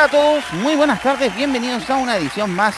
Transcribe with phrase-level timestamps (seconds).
[0.00, 2.74] Hola a todos, muy buenas tardes, bienvenidos a una edición más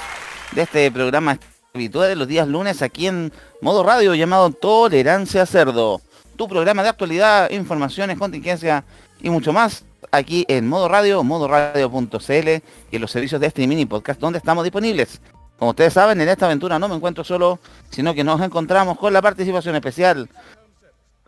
[0.51, 1.39] de este programa
[1.73, 6.01] habitual de los días lunes aquí en modo radio llamado Tolerancia Cerdo.
[6.35, 8.85] Tu programa de actualidad, informaciones, contingencia
[9.21, 12.49] y mucho más aquí en modo radio, modoradio.cl
[12.91, 15.21] y en los servicios de este mini podcast donde estamos disponibles.
[15.61, 19.13] Como ustedes saben, en esta aventura no me encuentro solo, sino que nos encontramos con
[19.13, 20.29] la participación especial,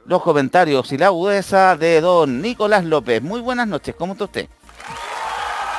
[0.07, 3.23] los comentarios y la agudeza de don Nicolás López.
[3.23, 4.49] Muy buenas noches, ¿cómo está usted?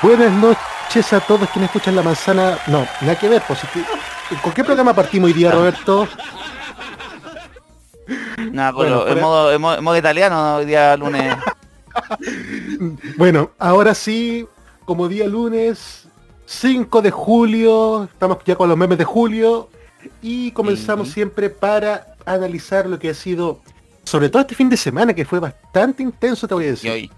[0.02, 2.58] Buenas noches a todos quienes escuchan La Manzana.
[2.68, 3.86] No, nada que ver, positivo.
[4.42, 6.08] ¿Con qué programa partimos hoy día, Roberto?
[8.52, 11.36] Nada, bueno, en, modo, en, modo, italiano, hoy día lunes.
[13.18, 14.46] bueno, ahora sí,
[14.84, 16.08] como día lunes,
[16.46, 19.70] 5 de julio, estamos ya con los memes de julio
[20.22, 23.62] y comenzamos siempre para analizar lo que ha sido,
[24.04, 27.10] sobre todo este fin de semana, que fue bastante intenso, te voy a decir.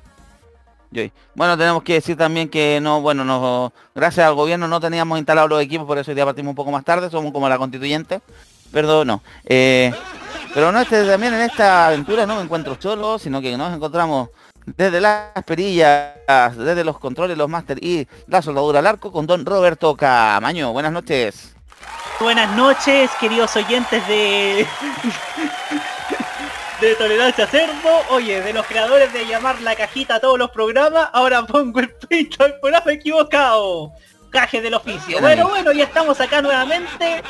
[1.35, 5.49] Bueno, tenemos que decir también que no, bueno, no, gracias al gobierno no teníamos instalados
[5.49, 8.21] los equipos, por eso hoy día partimos un poco más tarde, somos como la constituyente,
[8.71, 9.23] perdón, no.
[9.45, 9.93] Eh,
[10.53, 14.29] pero no, este, también en esta aventura no me encuentro solo, sino que nos encontramos
[14.65, 16.15] desde las perillas,
[16.57, 20.71] desde los controles, los máster y la soldadura al arco con don Roberto Camaño.
[20.73, 21.53] Buenas noches.
[22.19, 24.65] Buenas noches, queridos oyentes de
[26.81, 28.03] de Tolerancia Cerdo.
[28.11, 31.89] Oye, de los creadores de llamar la cajita a todos los programas, ahora pongo el
[31.89, 33.91] pincho al programa equivocado.
[34.29, 35.19] Caje del oficio.
[35.19, 37.23] Bueno, bueno, ya estamos acá nuevamente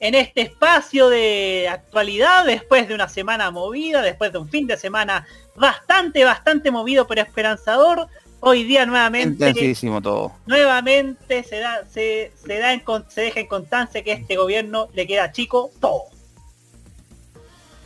[0.00, 4.76] en este espacio de actualidad después de una semana movida, después de un fin de
[4.76, 5.26] semana
[5.56, 8.06] bastante, bastante movido pero esperanzador.
[8.40, 10.32] Hoy día nuevamente Intensísimo todo.
[10.46, 15.06] Nuevamente se da, se, se da en, se deja en constancia que este gobierno le
[15.06, 16.13] queda chico todo.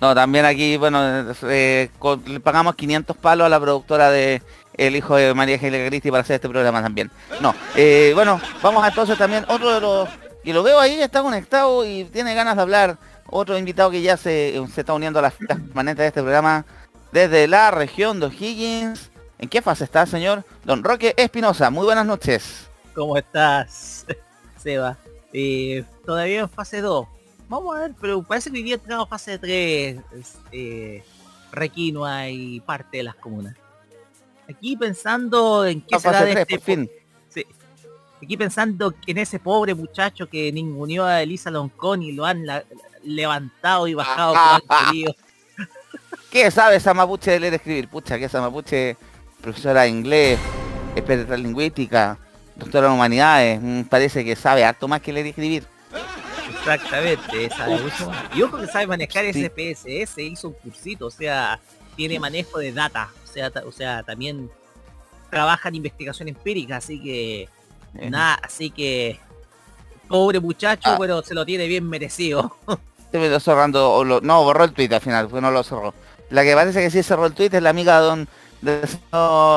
[0.01, 1.01] No, también aquí, bueno,
[1.43, 1.91] eh,
[2.27, 4.43] le pagamos 500 palos a la productora de
[4.75, 7.11] El Hijo de María Ángeles Cristi para hacer este programa también.
[7.41, 10.09] No, eh, bueno, vamos a entonces también otro de los...
[10.45, 12.97] Y lo veo ahí, está conectado y tiene ganas de hablar.
[13.27, 16.65] Otro invitado que ya se, está uniendo a las filas permanentes de este programa
[17.13, 19.11] desde la región de O'Higgins.
[19.39, 20.45] ¿En qué fase está, señor?
[20.65, 22.69] Don Roque Espinosa, muy buenas noches.
[22.95, 24.07] ¿Cómo estás,
[24.57, 24.97] Seba?
[25.33, 27.07] Eh, todavía en fase 2
[27.49, 29.99] Vamos a ver, pero parece que día tenemos fase 3,
[30.53, 31.03] eh,
[31.51, 33.55] Requinoa y parte de las comunas.
[34.49, 36.91] Aquí pensando en qué será de este fin.
[37.29, 37.45] Sí.
[38.23, 42.45] Aquí pensando en ese pobre muchacho que ninguneó a Elisa Loncón y lo han
[43.03, 44.35] levantado y bajado
[44.67, 45.15] por el
[46.31, 47.89] ¿Qué sabe esa mapuche de leer y escribir?
[47.89, 48.97] Pucha, que esa mapuche,
[49.41, 50.39] profesora de inglés,
[50.95, 52.19] experta en lingüística,
[52.57, 55.78] doctora en humanidades, mm, parece que sabe harto más que leer y escribir.
[56.51, 57.67] Exactamente, esa
[58.35, 61.59] Y ojo que sabe manejar ese PSS, hizo un cursito, o sea,
[61.97, 64.51] tiene manejo de data, o sea, o sea, también
[65.31, 67.49] trabaja en investigación empírica, así que
[68.09, 69.19] nada, así que
[70.09, 70.97] pobre muchacho, ah.
[70.99, 72.57] pero se lo tiene bien merecido.
[73.11, 75.95] Se me cerrando, no, borró el tweet al final, pues no lo cerró.
[76.29, 78.29] La que parece que sí cerró el tweet es la amiga de don,
[78.61, 78.87] de,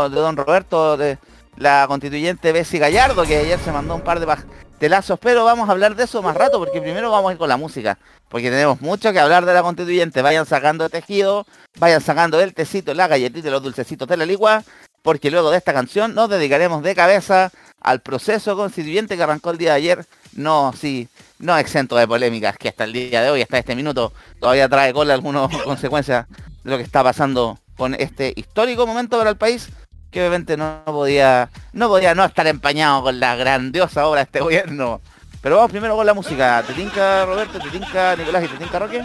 [0.09, 1.17] don Roberto, de
[1.57, 4.37] la constituyente Bessie Gallardo, que ayer se mandó un par de,
[4.81, 7.47] telazos, pero vamos a hablar de eso más rato, porque primero vamos a ir con
[7.47, 7.99] la música,
[8.29, 10.23] porque tenemos mucho que hablar de la constituyente.
[10.23, 11.45] Vayan sacando tejido,
[11.77, 14.63] vayan sacando el tecito, la galletita y los dulcecitos de la ligua,
[15.03, 19.59] porque luego de esta canción nos dedicaremos de cabeza al proceso constituyente que arrancó el
[19.59, 20.05] día de ayer.
[20.33, 24.11] No, sí, no exento de polémicas, que hasta el día de hoy, hasta este minuto,
[24.39, 26.25] todavía trae cola algunas consecuencias
[26.63, 29.69] de lo que está pasando con este histórico momento para el país
[30.11, 34.41] que obviamente no podía no podía no estar empañado con la grandiosa obra de este
[34.41, 35.01] gobierno.
[35.41, 36.63] Pero vamos primero con la música.
[36.67, 37.59] ¿Te tinca Roberto?
[37.59, 39.03] ¿Te tinca Nicolás y te tinca Roque?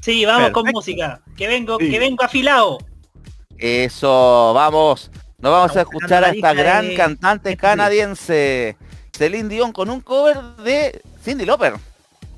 [0.00, 1.20] Sí, vamos con música.
[1.36, 2.78] Que vengo, que vengo afilado.
[3.56, 5.10] Eso, vamos.
[5.38, 8.76] Nos vamos a escuchar a esta gran cantante canadiense,
[9.16, 11.74] Celine Dion, con un cover de Cindy Lauper.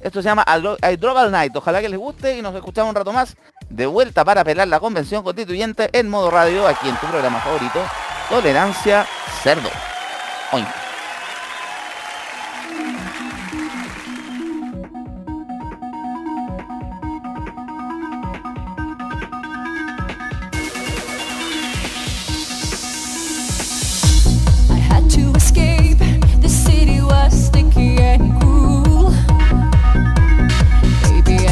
[0.01, 1.55] Esto se llama I Drove All Night.
[1.57, 3.37] Ojalá que les guste y nos escuchamos un rato más
[3.73, 7.81] de vuelta para apelar la convención constituyente en modo radio, aquí en tu programa favorito,
[8.29, 9.07] Tolerancia
[9.43, 9.71] Cerdo.
[10.53, 10.69] Oink.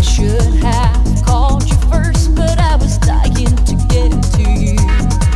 [0.02, 1.09] should have
[1.40, 5.29] called you first, but I was dying to get to you.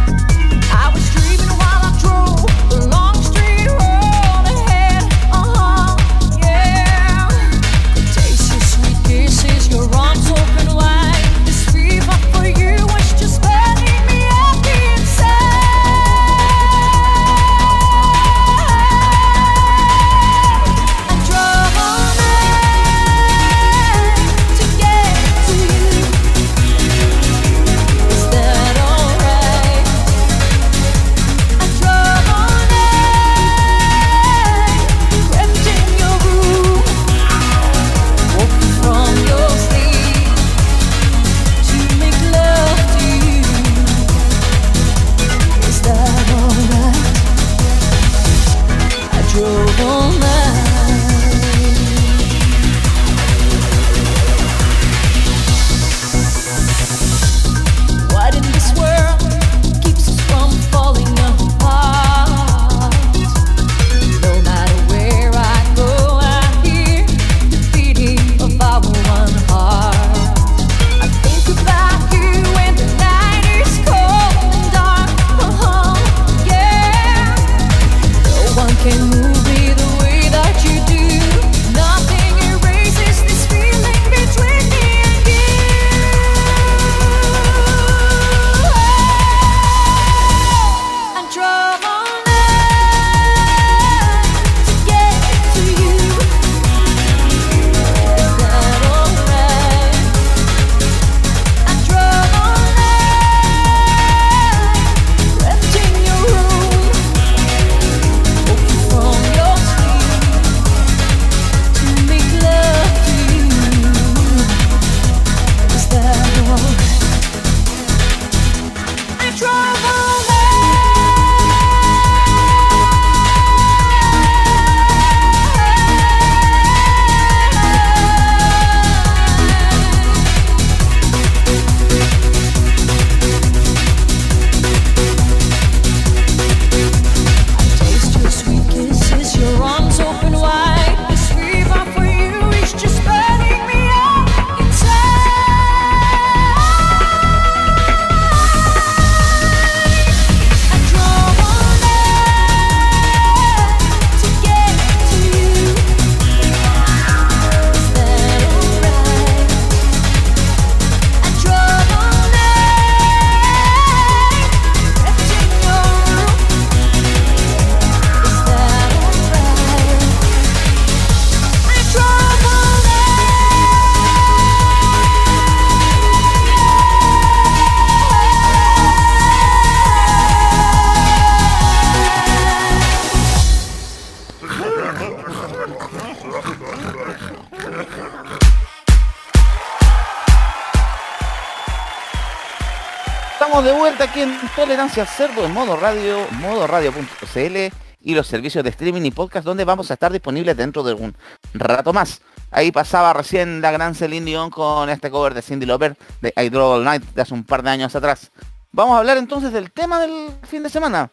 [194.03, 197.57] Aquí en Tolerancia Cerdo en modo radio, modo radio.cl
[198.01, 201.15] y los servicios de streaming y podcast donde vamos a estar disponibles dentro de un
[201.53, 202.21] rato más.
[202.51, 206.55] Ahí pasaba recién la gran Celine Dion con este cover de Cindy Lauper de I
[206.57, 208.33] All Night de hace un par de años atrás.
[208.73, 211.11] Vamos a hablar entonces del tema del fin de semana.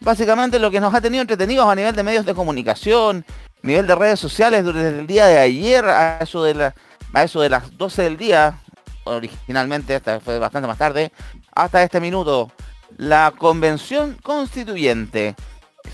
[0.00, 3.24] Básicamente lo que nos ha tenido entretenidos a nivel de medios de comunicación,
[3.62, 6.74] nivel de redes sociales desde el día de ayer a eso de, la,
[7.12, 8.60] a eso de las 12 del día,
[9.04, 11.12] originalmente, esta fue bastante más tarde,
[11.62, 12.50] hasta este minuto,
[12.96, 15.34] la convención constituyente.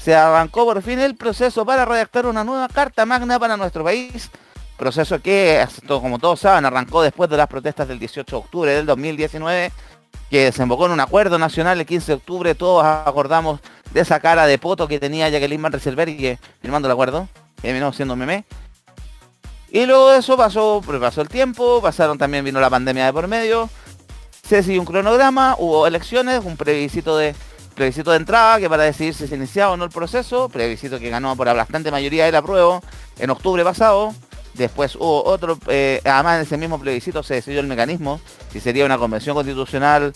[0.00, 4.30] Se arrancó por fin el proceso para redactar una nueva carta magna para nuestro país.
[4.76, 8.86] Proceso que, como todos saben, arrancó después de las protestas del 18 de octubre del
[8.86, 9.72] 2019,
[10.30, 12.54] que desembocó en un acuerdo nacional el 15 de octubre.
[12.54, 13.60] Todos acordamos
[13.92, 17.92] de esa cara de poto que tenía Jacqueline Van Rieselberg firmando el acuerdo, que terminó
[17.92, 18.44] siendo meme.
[19.70, 23.28] Y luego de eso pasó, pasó el tiempo, pasaron también, vino la pandemia de por
[23.28, 23.68] medio,
[24.46, 27.34] se siguió un cronograma, hubo elecciones, un plebiscito de
[27.74, 31.10] plebiscito de entrada que para decidir si se iniciaba o no el proceso, plebiscito que
[31.10, 32.82] ganó por la bastante mayoría del apruebo
[33.18, 34.14] en octubre pasado.
[34.54, 38.86] Después hubo otro, eh, además en ese mismo plebiscito se decidió el mecanismo, si sería
[38.86, 40.14] una convención constitucional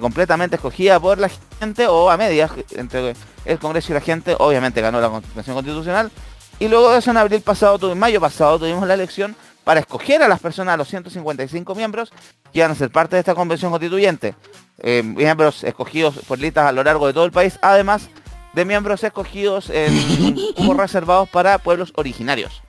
[0.00, 1.30] completamente escogida por la
[1.60, 6.10] gente o a medias entre el Congreso y la gente, obviamente ganó la convención constitucional.
[6.58, 9.36] Y luego eso en abril pasado, en mayo pasado tuvimos la elección
[9.68, 12.10] para escoger a las personas, a los 155 miembros
[12.54, 14.34] que van a ser parte de esta convención constituyente.
[14.78, 18.08] Eh, miembros escogidos por listas a lo largo de todo el país, además
[18.54, 20.38] de miembros escogidos en
[20.78, 22.62] reservados para pueblos originarios.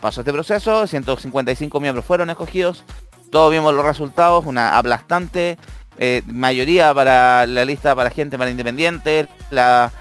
[0.00, 2.84] Pasó este proceso, 155 miembros fueron escogidos,
[3.30, 5.58] todos vimos los resultados, una aplastante
[5.98, 9.92] eh, mayoría para la lista para gente para independientes, la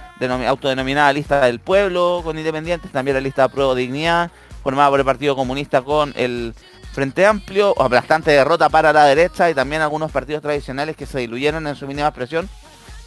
[0.47, 4.31] autodenominada lista del pueblo con independientes, también la lista Pro Dignidad,
[4.63, 6.53] formada por el Partido Comunista con el
[6.91, 11.67] Frente Amplio, aplastante derrota para la derecha y también algunos partidos tradicionales que se diluyeron
[11.67, 12.49] en su mínima expresión,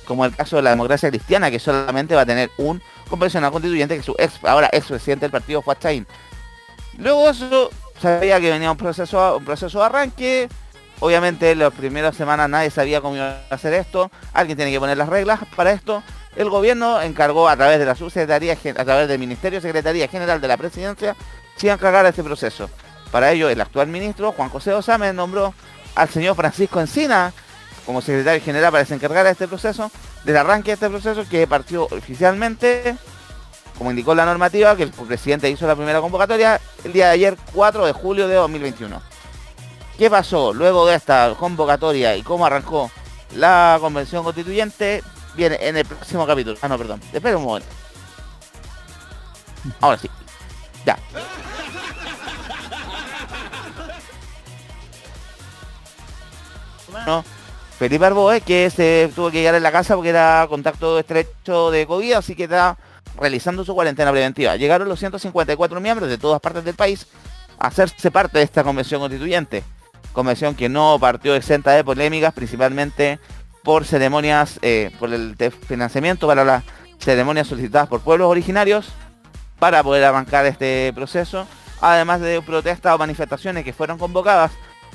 [0.07, 3.97] como el caso de la democracia cristiana, que solamente va a tener un convencional constituyente
[3.97, 6.07] que su ex, ahora ex presidente del partido Juan Chain.
[6.99, 10.49] Luego eso sabía que venía un proceso, un proceso de arranque.
[11.01, 14.11] Obviamente en las primeras semanas nadie sabía cómo iba a hacer esto.
[14.33, 16.03] Alguien tiene que poner las reglas para esto.
[16.37, 20.49] El gobierno encargó a través de la subsecretaría, a través del Ministerio Secretaría General de
[20.49, 21.15] la Presidencia,
[21.57, 22.71] si encargar este proceso.
[23.11, 25.53] Para ello, el actual ministro, Juan José Osame, nombró
[25.95, 27.33] al señor Francisco Encina
[27.85, 29.91] como secretario general para desencargar este proceso,
[30.25, 32.97] del arranque de este proceso que partió oficialmente,
[33.77, 37.37] como indicó la normativa, que el presidente hizo la primera convocatoria el día de ayer,
[37.53, 39.03] 4 de julio de 2021.
[39.99, 42.91] ¿Qué pasó luego de esta convocatoria y cómo arrancó
[43.35, 45.03] la convención constituyente?
[45.35, 46.59] Viene en el próximo capítulo.
[46.63, 47.01] Ah, no, perdón.
[47.13, 47.69] Espera un momento.
[49.81, 50.11] Ahora sí.
[50.85, 50.99] Ya.
[57.07, 57.25] No.
[57.79, 61.87] Felipe Arboe, que se tuvo que llegar en la casa porque era contacto estrecho de
[61.87, 62.77] COVID, así que está
[63.19, 64.57] realizando su cuarentena preventiva.
[64.57, 67.07] Llegaron los 154 miembros de todas partes del país
[67.59, 69.65] a hacerse parte de esta convención constituyente.
[70.13, 73.19] Convención que no partió exenta de polémicas, principalmente
[73.63, 76.65] por ceremonias, eh, por el financiamiento para las
[76.99, 78.89] ceremonias solicitadas por pueblos originarios
[79.59, 81.47] para poder arrancar este proceso,
[81.81, 84.53] además de protestas o manifestaciones que fueron convocadas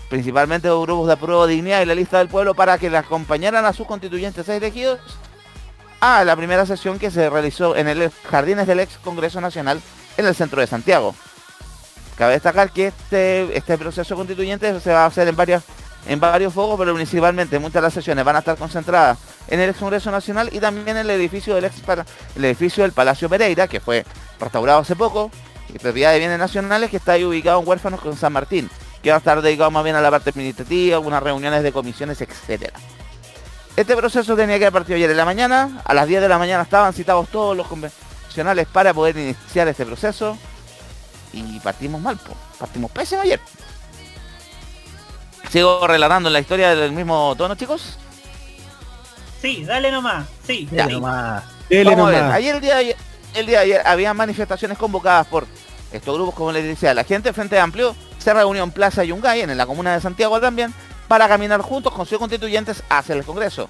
[0.09, 3.65] principalmente los grupos de apruebo dignidad y la lista del pueblo para que le acompañaran
[3.65, 4.99] a sus constituyentes elegidos
[5.99, 9.81] a la primera sesión que se realizó en el Jardines del ex Congreso Nacional
[10.15, 11.15] en el centro de Santiago.
[12.17, 15.63] Cabe destacar que este, este proceso constituyente se va a hacer en varias
[16.07, 19.69] en varios focos, pero principalmente muchas de las sesiones van a estar concentradas en el
[19.69, 21.75] ex Congreso Nacional y también en el edificio del ex
[22.35, 24.05] el edificio del Palacio Pereira, que fue
[24.39, 25.31] restaurado hace poco,
[25.73, 28.69] y propiedad de bienes nacionales que está ahí ubicado en Huérfanos con San Martín
[29.01, 32.19] que va a estar dedicado más bien a la parte administrativa, algunas reuniones de comisiones,
[32.21, 32.77] etcétera.
[33.75, 36.39] Este proceso tenía que haber partido ayer en la mañana, a las 10 de la
[36.39, 40.37] mañana estaban citados todos los convencionales para poder iniciar este proceso
[41.31, 42.19] y partimos mal,
[42.59, 43.39] partimos pésimo ayer.
[45.49, 47.97] ¿Sigo relatando la historia del mismo tono, chicos?
[49.41, 50.67] Sí, dale nomás, sí.
[50.71, 51.43] Dale nomás.
[51.69, 55.45] Ayer el día, el día de ayer había manifestaciones convocadas por
[55.91, 59.41] estos grupos, como les decía, la gente de Frente Amplio, se reunió en Plaza Yungay,
[59.41, 60.73] en la comuna de Santiago también,
[61.07, 63.67] para caminar juntos con sus constituyentes hacia el Congreso.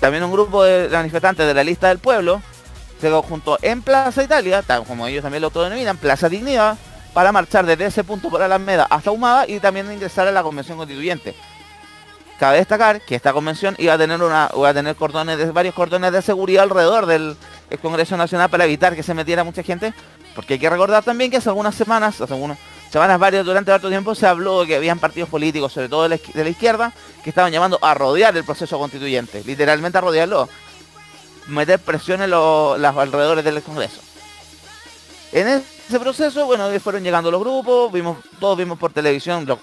[0.00, 2.40] También un grupo de manifestantes de la lista del pueblo
[3.00, 6.76] se junto en Plaza Italia, tal como ellos también lo autodenominan, Plaza Dignidad,
[7.12, 10.78] para marchar desde ese punto por Alameda hasta Humada y también ingresar a la Convención
[10.78, 11.34] Constituyente.
[12.38, 15.74] Cabe destacar que esta convención iba a tener una, iba a tener cordones de, varios
[15.74, 17.36] cordones de seguridad alrededor del
[17.82, 19.92] Congreso Nacional para evitar que se metiera mucha gente,
[20.36, 22.56] porque hay que recordar también que hace algunas semanas, hace algunos
[22.92, 26.20] semanas varias durante harto tiempo se habló de que habían partidos políticos, sobre todo de
[26.34, 26.92] la, izquierda,
[27.24, 30.48] que estaban llamando a rodear el proceso constituyente, literalmente a rodearlo,
[31.48, 34.00] meter presión en los alrededores del Congreso.
[35.88, 39.58] Ese proceso, bueno, fueron llegando los grupos, vimos, todos vimos por televisión, los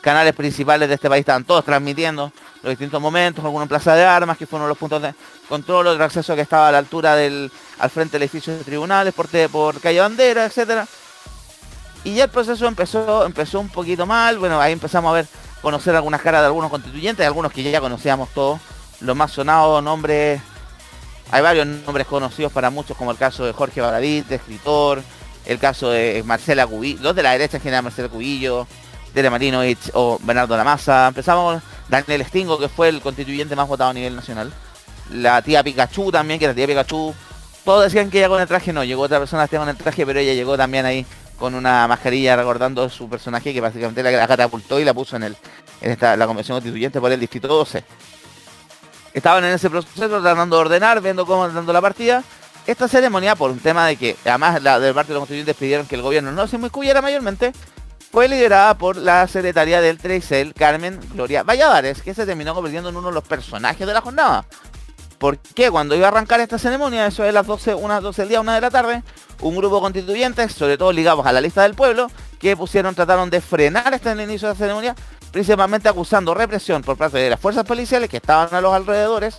[0.00, 2.32] canales principales de este país estaban todos transmitiendo
[2.62, 5.14] los distintos momentos, algunos en Plaza de Armas, que fue uno de los puntos de
[5.48, 9.14] control, otro acceso que estaba a la altura del, al frente del edificio de tribunales,
[9.14, 10.88] por, por calle Bandera, etcétera.
[12.02, 15.28] Y ya el proceso empezó, empezó un poquito mal, bueno, ahí empezamos a ver,
[15.62, 18.60] conocer algunas caras de algunos constituyentes, algunos que ya conocíamos todos,
[19.00, 20.40] los más sonados nombres,
[21.30, 25.02] hay varios nombres conocidos para muchos, como el caso de Jorge Baradit, escritor,
[25.44, 28.66] el caso de Marcela Cubillo, los de la derecha en general, Marcela Cubillo,
[29.14, 33.94] Dele Marinovich o Bernardo Lamasa, empezamos Daniel Stingo, que fue el constituyente más votado a
[33.94, 34.52] nivel nacional,
[35.10, 37.14] la tía Pikachu también, que la tía Pikachu,
[37.64, 40.18] todos decían que ella con el traje no, llegó otra persona con el traje, pero
[40.18, 41.06] ella llegó también ahí
[41.38, 45.36] con una mascarilla recordando su personaje que básicamente la, catapultó y la puso en el
[45.80, 47.84] en esta, la convención constituyente por el distrito 12.
[49.12, 52.24] Estaban en ese proceso tratando de ordenar, viendo cómo dando la partida.
[52.66, 55.86] Esta ceremonia, por un tema de que además la, del parte de los constituyentes pidieron
[55.86, 57.52] que el gobierno no se incluyera mayormente,
[58.10, 62.96] fue liderada por la secretaria del Trexel, Carmen Gloria Valladares, que se terminó convirtiendo en
[62.96, 64.46] uno de los personajes de la jornada.
[65.18, 68.40] Porque cuando iba a arrancar esta ceremonia, eso es las 12, unas 12 del día,
[68.40, 69.02] una de la tarde,
[69.40, 73.40] un grupo constituyente, sobre todo ligados a la lista del pueblo, que pusieron, trataron de
[73.40, 74.94] frenar este inicio de la ceremonia,
[75.32, 79.38] principalmente acusando represión por parte de las fuerzas policiales que estaban a los alrededores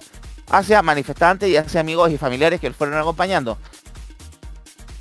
[0.49, 3.57] hacia manifestantes y hacia amigos y familiares que los fueron acompañando.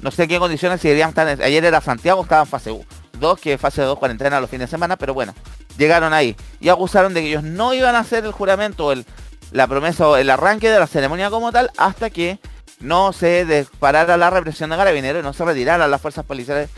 [0.00, 1.26] No sé en qué condiciones si deberían estar.
[1.42, 2.86] Ayer era Santiago, estaba en fase
[3.18, 5.34] 2, que fase 2 cuarentena los fines de semana, pero bueno,
[5.78, 9.06] llegaron ahí y acusaron de que ellos no iban a hacer el juramento, el,
[9.52, 12.38] la promesa o el arranque de la ceremonia como tal hasta que
[12.80, 16.68] no se disparara la represión de carabineros y no se retiraran las fuerzas policiales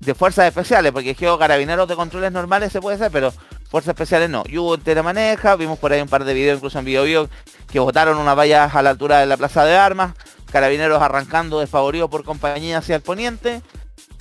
[0.00, 3.32] de fuerzas especiales, porque es que carabineros de controles normales se puede hacer, pero
[3.70, 4.44] fuerzas especiales no.
[4.46, 7.28] Y hubo maneja, vimos por ahí un par de videos, incluso en video,
[7.70, 10.14] que botaron una valla a la altura de la plaza de armas,
[10.50, 13.62] carabineros arrancando desfavoridos por compañía hacia el poniente.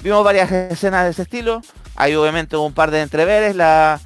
[0.01, 1.61] Vimos varias escenas de ese estilo.
[1.95, 4.01] Hay obviamente un par de entreveres, la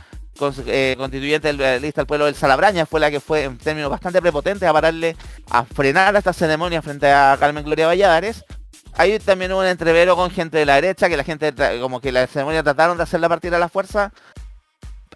[0.67, 3.89] eh, constituyente de la lista del pueblo del Salabraña fue la que fue en términos
[3.89, 5.15] bastante prepotentes a pararle
[5.50, 8.46] a frenar esta ceremonia frente a Carmen Gloria Valladares.
[8.94, 12.25] Hay también un entrevero con gente de la derecha, que la gente, como que la
[12.27, 14.12] ceremonia trataron de hacer la partida a la fuerza.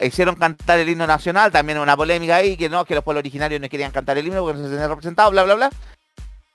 [0.01, 3.62] Hicieron cantar el himno nacional, también una polémica ahí, que no, que los pueblos originarios
[3.62, 5.70] no querían cantar el himno porque no se tenían representado, bla, bla, bla.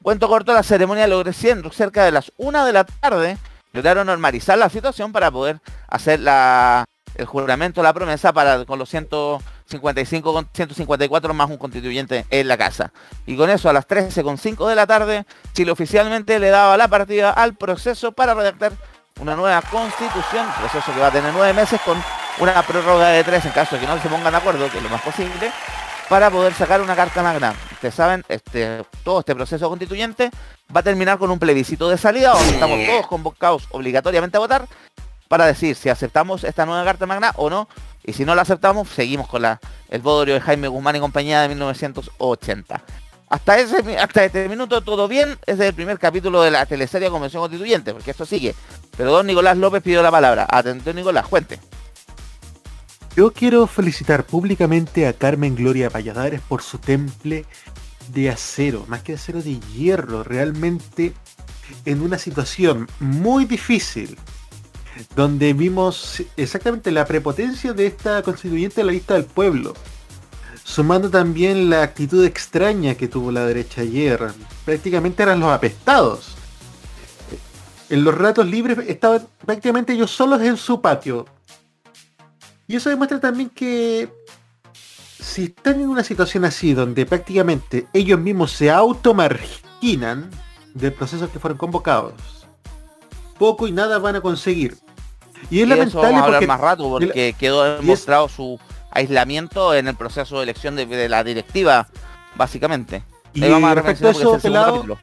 [0.02, 3.38] Cuento corto, la ceremonia logró siendo cerca de las una de la tarde,
[3.72, 6.84] lograron normalizar la situación para poder hacer la,
[7.16, 12.56] el juramento, la promesa para con los 155, con 154 más un constituyente en la
[12.56, 12.92] casa.
[13.26, 17.30] Y con eso a las 13.5 de la tarde, Chile oficialmente le daba la partida
[17.30, 18.72] al proceso para redactar
[19.20, 21.96] una nueva constitución, proceso que va a tener nueve meses con
[22.38, 24.82] una prórroga de tres en caso de que no se pongan de acuerdo, que es
[24.82, 25.50] lo más posible,
[26.08, 27.54] para poder sacar una carta magna.
[27.72, 30.30] Ustedes saben, este, todo este proceso constituyente
[30.74, 34.68] va a terminar con un plebiscito de salida, donde estamos todos convocados obligatoriamente a votar,
[35.28, 37.68] para decir si aceptamos esta nueva Carta Magna o no.
[38.04, 41.40] Y si no la aceptamos, seguimos con la, el bodrio de Jaime Guzmán y compañía
[41.42, 42.82] de 1980.
[43.28, 47.42] Hasta, ese, hasta este minuto todo bien, es el primer capítulo de la teleserie Convención
[47.42, 48.54] Constituyente, porque esto sigue.
[48.96, 50.46] Pero don Nicolás López pidió la palabra.
[50.48, 51.58] Atento Nicolás, cuente.
[53.16, 57.46] Yo quiero felicitar públicamente a Carmen Gloria Valladares por su temple
[58.12, 61.14] de acero, más que de acero de hierro, realmente
[61.86, 64.18] en una situación muy difícil,
[65.14, 69.72] donde vimos exactamente la prepotencia de esta constituyente de la lista del pueblo,
[70.62, 74.30] sumando también la actitud extraña que tuvo la derecha ayer.
[74.66, 76.36] Prácticamente eran los apestados.
[77.88, 81.24] En los ratos libres estaban prácticamente ellos solos en su patio.
[82.68, 84.10] Y eso demuestra también que
[84.72, 90.30] si están en una situación así, donde prácticamente ellos mismos se automarginan
[90.74, 92.14] del proceso que fueron convocados,
[93.38, 94.76] poco y nada van a conseguir.
[95.50, 98.58] Y es lamentable vamos a hablar más rato porque quedó demostrado su
[98.90, 101.86] aislamiento en el proceso de elección de, la directiva,
[102.34, 103.02] básicamente.
[103.34, 104.98] Y respecto a eso, pelado,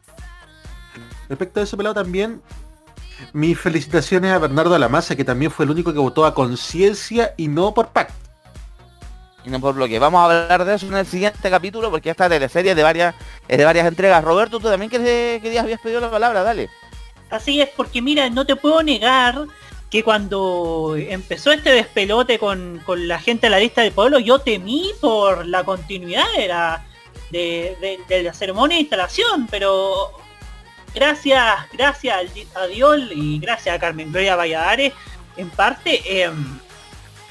[1.30, 2.42] respecto a eso, pelado, también
[3.32, 7.48] mis felicitaciones a Bernardo Alamasa, que también fue el único que votó a conciencia y
[7.48, 8.14] no por pacto.
[9.46, 10.00] Y no por bloque.
[10.00, 13.16] Vamos a hablar de eso en el siguiente capítulo, porque esta teleserie es de varias,
[13.48, 14.24] es de varias entregas.
[14.24, 16.70] Roberto, tú también querías, habías pedido la palabra, dale.
[17.30, 19.46] Así es, porque mira, no te puedo negar
[19.90, 24.92] que cuando empezó este despelote con, la gente de la lista del pueblo, yo temí
[25.00, 26.86] por la continuidad de la,
[27.30, 30.12] de, la ceremonia de instalación, pero
[30.94, 34.94] gracias, gracias a Dios y gracias a Carmen Gloria Valladares,
[35.38, 36.60] en parte em,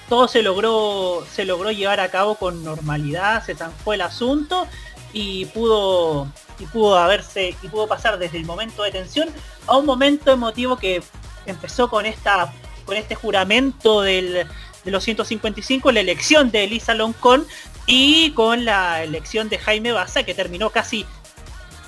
[0.09, 4.66] todo se logró, se logró llevar a cabo con normalidad, se zanjó el asunto
[5.12, 9.29] y pudo y pudo haberse y pudo pasar desde el momento de tensión
[9.66, 11.03] a un momento emotivo que
[11.46, 12.53] empezó con esta
[12.85, 14.46] con este juramento del,
[14.85, 17.46] de los 155, la elección de Elisa Loncón
[17.87, 21.07] y con la elección de Jaime Baza que terminó casi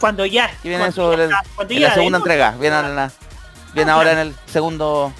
[0.05, 2.77] cuando ya viene eso la segunda entrega viene,
[3.73, 5.11] viene ahora en el segundo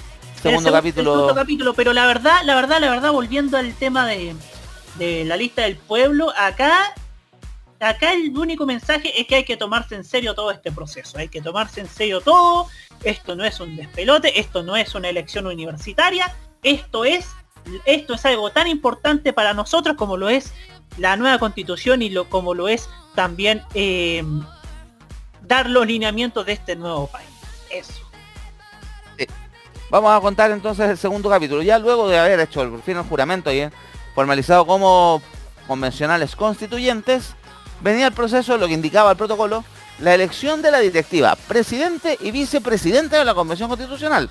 [0.43, 1.11] segundo, capítulo.
[1.11, 4.35] segundo capítulo pero la verdad la verdad la verdad volviendo al tema de,
[4.99, 6.93] de la lista del pueblo acá
[7.79, 11.29] acá el único mensaje es que hay que tomarse en serio todo este proceso, hay
[11.29, 12.67] que tomarse en serio todo,
[13.03, 17.27] esto no es un despelote, esto no es una elección universitaria, esto es,
[17.85, 20.53] esto es algo tan importante para nosotros como lo es
[20.99, 24.43] la nueva constitución y lo, como lo es también em,
[25.47, 27.29] dar los lineamientos de este nuevo país.
[27.69, 28.05] Eso.
[29.89, 31.61] Vamos a contar entonces el segundo capítulo.
[31.61, 33.69] Ya luego de haber hecho el fin el juramento y
[34.13, 35.21] formalizado como
[35.67, 37.33] convencionales constituyentes,
[37.81, 39.63] venía el proceso, lo que indicaba el protocolo,
[39.99, 44.29] la elección de la directiva, presidente y vicepresidente de la Convención Constitucional.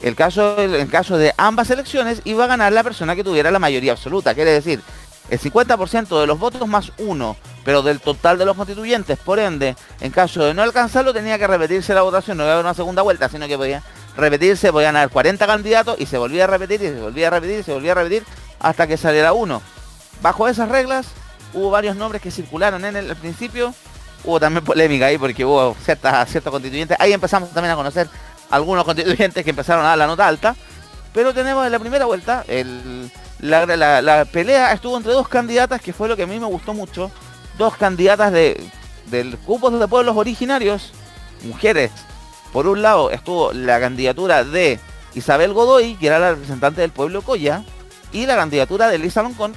[0.00, 3.58] El caso, en caso de ambas elecciones iba a ganar la persona que tuviera la
[3.58, 4.80] mayoría absoluta, quiere decir,
[5.30, 9.76] el 50% de los votos más uno, pero del total de los constituyentes, por ende,
[10.00, 12.74] en caso de no alcanzarlo tenía que repetirse la votación, no iba a haber una
[12.74, 13.82] segunda vuelta, sino que podía
[14.16, 17.60] repetirse, podían haber 40 candidatos y se volvía a repetir y se volvía a repetir
[17.60, 18.24] y se volvía a repetir
[18.58, 19.62] hasta que saliera uno.
[20.22, 21.08] Bajo esas reglas,
[21.52, 23.74] hubo varios nombres que circularon en el, principio,
[24.24, 28.08] hubo también polémica ahí porque hubo ciertos constituyentes, ahí empezamos también a conocer
[28.50, 30.56] algunos constituyentes que empezaron a dar la nota alta,
[31.12, 32.44] pero tenemos en la primera vuelta,
[33.40, 37.10] la, pelea estuvo entre dos candidatas, que fue lo que a mí me gustó mucho,
[37.56, 38.62] dos candidatas de,
[39.06, 40.92] del cupo de pueblos originarios,
[41.44, 41.90] mujeres.
[42.52, 44.80] Por un lado estuvo la candidatura de
[45.14, 47.62] Isabel Godoy, que era la representante del pueblo Coya,
[48.12, 49.52] y la candidatura de Elisa Loncón,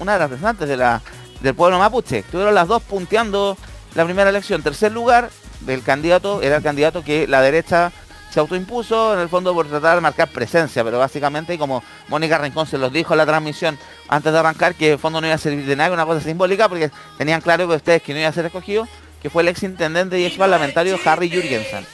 [0.00, 1.00] una de las representantes de la
[1.40, 2.18] del pueblo mapuche.
[2.18, 3.56] Estuvieron las dos punteando
[3.94, 4.62] la primera elección.
[4.62, 7.92] Tercer lugar del candidato era el candidato que la derecha
[8.34, 12.66] se autoimpuso en el fondo por tratar de marcar presencia, pero básicamente como Mónica Rincón
[12.66, 15.38] se los dijo en la transmisión antes de arrancar que el fondo no iba a
[15.38, 18.32] servir de nada, una cosa simbólica, porque tenían claro que ustedes que no iba a
[18.32, 18.88] ser escogido,
[19.22, 21.86] que fue el ex intendente y ex parlamentario Harry Jurgensen.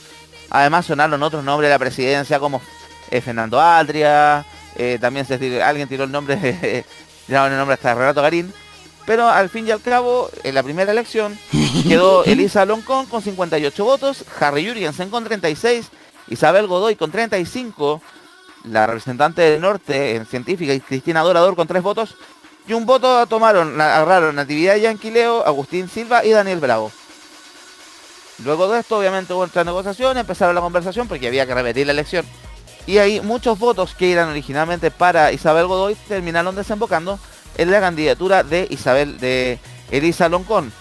[0.49, 2.63] Además sonaron otros nombres de la presidencia como
[3.11, 4.43] eh, Fernando Altria,
[4.77, 6.87] eh, también se alguien tiró el nombre, de,
[7.29, 8.51] el nombre hasta Renato Garín,
[9.05, 11.39] pero al fin y al cabo, en la primera elección,
[11.87, 15.91] quedó Elisa Loncón con 58 votos, Harry Jurgensen con 36,
[16.31, 18.01] Isabel Godoy con 35,
[18.65, 22.17] la representante del norte en científica y Cristina Dorador con 3 votos,
[22.67, 26.93] y un voto tomaron, agarraron Natividad Yanquileo, Agustín Silva y Daniel Bravo.
[28.45, 31.93] Luego de esto, obviamente hubo otra negociación, empezaron la conversación porque había que repetir la
[31.93, 32.25] elección.
[32.87, 37.19] Y ahí muchos votos que eran originalmente para Isabel Godoy terminaron desembocando
[37.59, 39.59] en la candidatura de Isabel, de
[39.91, 40.73] Elisa Loncón.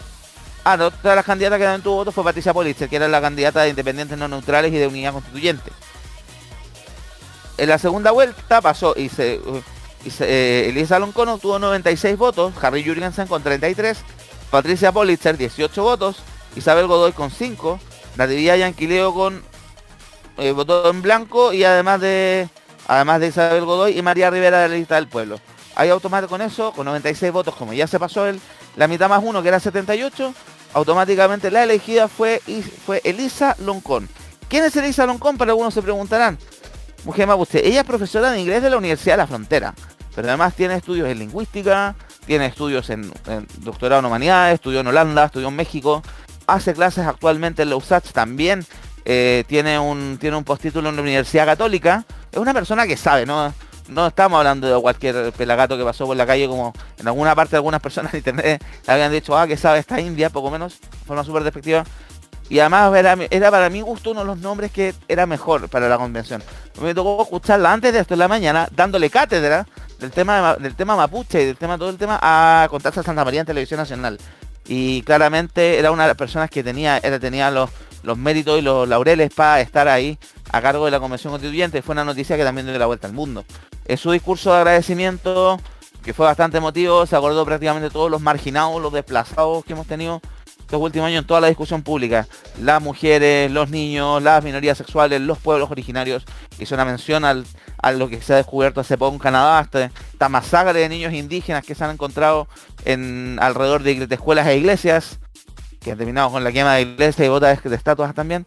[0.63, 3.07] Ah, no, otra de las candidatas que también tuvo votos fue Patricia Politzer, que era
[3.07, 5.71] la candidata de independientes no neutrales y de unidad constituyente.
[7.57, 9.41] En la segunda vuelta pasó y se,
[10.21, 13.97] eh, Elisa Loncón obtuvo 96 votos, Harry Jurgensen con 33,
[14.49, 16.17] Patricia Politzer 18 votos,
[16.55, 17.79] Isabel Godoy con 5,
[18.15, 19.43] Natividad Yanquileo con
[20.37, 22.47] eh, voto en blanco y además de
[22.87, 25.39] además de Isabel Godoy y María Rivera de la lista del pueblo.
[25.75, 28.39] Ahí automático con eso, con 96 votos, como ya se pasó el,
[28.75, 30.33] la mitad más uno, que era 78,
[30.73, 32.41] automáticamente la elegida fue,
[32.85, 34.07] fue Elisa Loncón.
[34.47, 35.37] ¿Quién es Elisa Loncón?
[35.37, 36.37] Para algunos se preguntarán.
[37.05, 39.73] Mujer Mapuche, ella es profesora de inglés de la Universidad de la Frontera,
[40.15, 43.11] pero además tiene estudios en lingüística, tiene estudios en,
[43.59, 46.03] doctorado en humanidades, estudió en Holanda, estudió en México,
[46.45, 48.65] hace clases actualmente en la USACH también,
[49.05, 53.25] eh, tiene un, tiene un postítulo en la Universidad Católica, es una persona que sabe,
[53.25, 53.53] ¿no?
[53.89, 57.51] No estamos hablando de cualquier pelagato que pasó por la calle, como en alguna parte
[57.51, 61.05] de algunas personas en internet habían dicho, ah, que sabe esta India, poco menos, de
[61.05, 61.83] forma súper despectiva.
[62.49, 62.91] Y además
[63.29, 66.41] era, para mi gusto uno de los nombres que era mejor para la convención.
[66.81, 69.67] Me tocó escucharla antes de esto en la mañana, dándole cátedra
[69.99, 73.23] del tema del tema mapuche y del tema todo el tema a Contarse a Santa
[73.23, 74.17] María en Televisión Nacional.
[74.67, 77.69] Y claramente era una de las personas que tenía, era, tenía los,
[78.03, 80.17] los méritos y los laureles para estar ahí
[80.51, 81.81] a cargo de la Convención Constituyente.
[81.81, 83.45] Fue una noticia que también dio la vuelta al mundo.
[83.85, 85.59] En su discurso de agradecimiento,
[86.03, 90.21] que fue bastante emotivo, se acordó prácticamente todos los marginados, los desplazados que hemos tenido
[90.69, 92.27] estos últimos años en toda la discusión pública.
[92.61, 96.25] Las mujeres, los niños, las minorías sexuales, los pueblos originarios.
[96.59, 97.45] Hizo una mención al,
[97.81, 101.65] a lo que se ha descubierto hace poco en Canadá, esta, masacre de niños indígenas
[101.65, 102.47] que se han encontrado
[102.85, 105.19] en alrededor de, escuelas e iglesias,
[105.79, 108.45] que han terminado con la quema de iglesias y botas de estatuas también.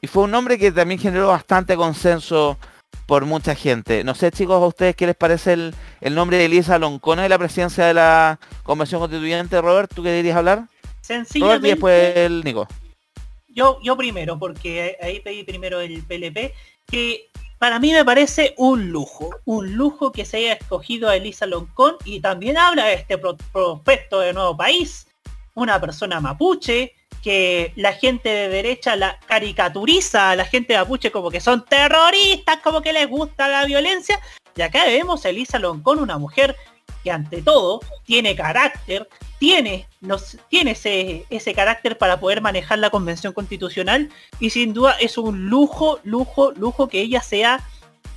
[0.00, 2.58] Y fue un nombre que también generó bastante consenso
[3.06, 4.02] por mucha gente.
[4.04, 7.28] No sé, chicos, a ustedes qué les parece el, el nombre de Elisa Loncona de
[7.28, 9.60] la presidencia de la Convención Constituyente.
[9.60, 10.68] Robert, ¿tú qué dirías hablar?
[11.00, 11.46] Sencillamente.
[11.46, 12.68] Robert y después el Nico.
[13.48, 16.54] Yo, yo primero, porque ahí pedí primero el PLP,
[16.86, 21.46] que para mí me parece un lujo, un lujo que se haya escogido a Elisa
[21.46, 25.08] Loncón y también habla de este pro- prospecto de nuevo país,
[25.62, 31.30] una persona mapuche, que la gente de derecha la caricaturiza a la gente mapuche como
[31.30, 34.18] que son terroristas, como que les gusta la violencia,
[34.56, 36.56] y acá vemos a Elisa Loncón, una mujer
[37.04, 42.90] que ante todo tiene carácter, tiene, nos, tiene ese, ese carácter para poder manejar la
[42.90, 47.60] convención constitucional y sin duda es un lujo, lujo, lujo que ella sea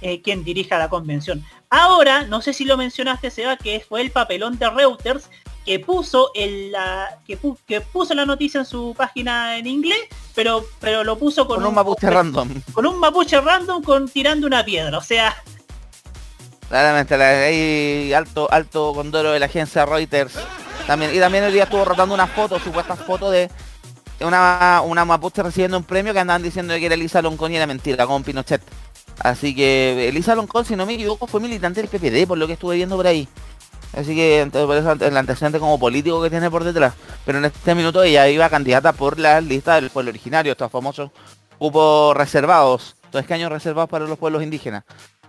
[0.01, 1.45] eh, quien dirija la convención.
[1.69, 5.29] Ahora, no sé si lo mencionaste, Seba, que fue el papelón de Reuters
[5.65, 9.99] que puso el, la, que, pu- que puso la noticia en su página en inglés,
[10.35, 12.49] pero, pero lo puso con, Con un mapuche random.
[12.73, 14.97] con un mapuche random con tirando una piedra.
[14.97, 15.35] O sea,
[16.69, 20.33] Claramente, la- hay alto, alto condoro de la agencia Reuters.
[20.87, 23.49] También, y también el día estuvo rotando una foto, supuestas fotos de
[24.21, 27.67] una, una mapuche recibiendo un premio que andaban diciendo que era Elisa Loncón y era
[27.67, 28.61] mentira, con Pinochet.
[29.19, 32.53] Así que Elisa Loncón, si no me equivoco, fue militante del PPD, por lo que
[32.53, 33.27] estuve viendo por ahí.
[33.93, 36.93] Así que entonces, por eso el antecedente como político que tiene por detrás.
[37.25, 41.11] Pero en este minuto ella iba candidata por la lista del pueblo originario, estos famosos
[41.59, 44.83] cupos reservados, estos escaños reservados para los pueblos indígenas.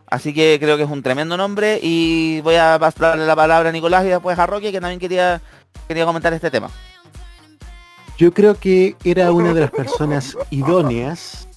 [0.07, 3.73] Así que creo que es un tremendo nombre y voy a pasarle la palabra a
[3.73, 5.41] Nicolás y después a Roque que también quería,
[5.87, 6.71] quería comentar este tema.
[8.17, 11.49] Yo creo que era una de las personas idóneas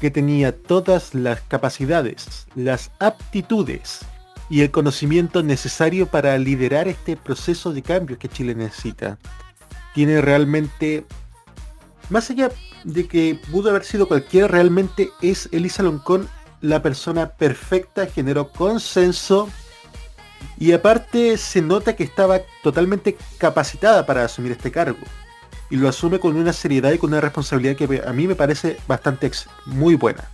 [0.00, 4.00] que tenía todas las capacidades, las aptitudes
[4.52, 9.16] y el conocimiento necesario para liderar este proceso de cambio que Chile necesita.
[9.94, 11.06] Tiene realmente,
[12.10, 12.50] más allá
[12.84, 16.28] de que pudo haber sido cualquiera, realmente es Elisa Loncón
[16.60, 19.48] la persona perfecta, generó consenso
[20.58, 25.00] y aparte se nota que estaba totalmente capacitada para asumir este cargo
[25.70, 28.76] y lo asume con una seriedad y con una responsabilidad que a mí me parece
[28.86, 29.30] bastante
[29.64, 30.28] muy buena.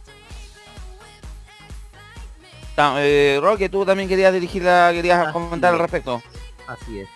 [2.99, 5.83] Eh, Roque, tú también querías dirigir la, querías Así comentar al es.
[5.83, 6.23] respecto.
[6.67, 7.09] Así es.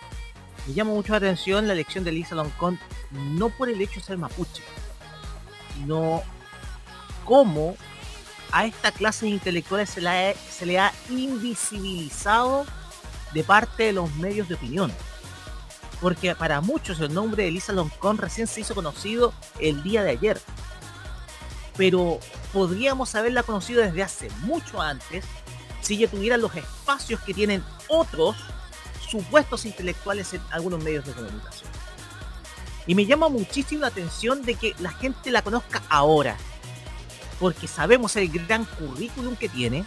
[0.66, 2.78] Me llama mucho la atención la elección de Lisa Loncón,
[3.10, 4.62] no por el hecho de ser mapuche,
[5.74, 6.22] sino
[7.24, 7.76] cómo
[8.50, 12.66] a esta clase de intelectuales se, la he- se le ha invisibilizado
[13.32, 14.92] de parte de los medios de opinión.
[16.00, 20.10] Porque para muchos el nombre de Elisa Loncón recién se hizo conocido el día de
[20.10, 20.40] ayer.
[21.76, 22.18] Pero
[22.52, 25.24] podríamos haberla conocido desde hace mucho antes
[25.82, 28.36] si ella tuviera los espacios que tienen otros
[29.06, 31.70] supuestos intelectuales en algunos medios de comunicación.
[32.86, 36.36] Y me llama muchísimo la atención de que la gente la conozca ahora,
[37.38, 39.84] porque sabemos el gran currículum que tiene,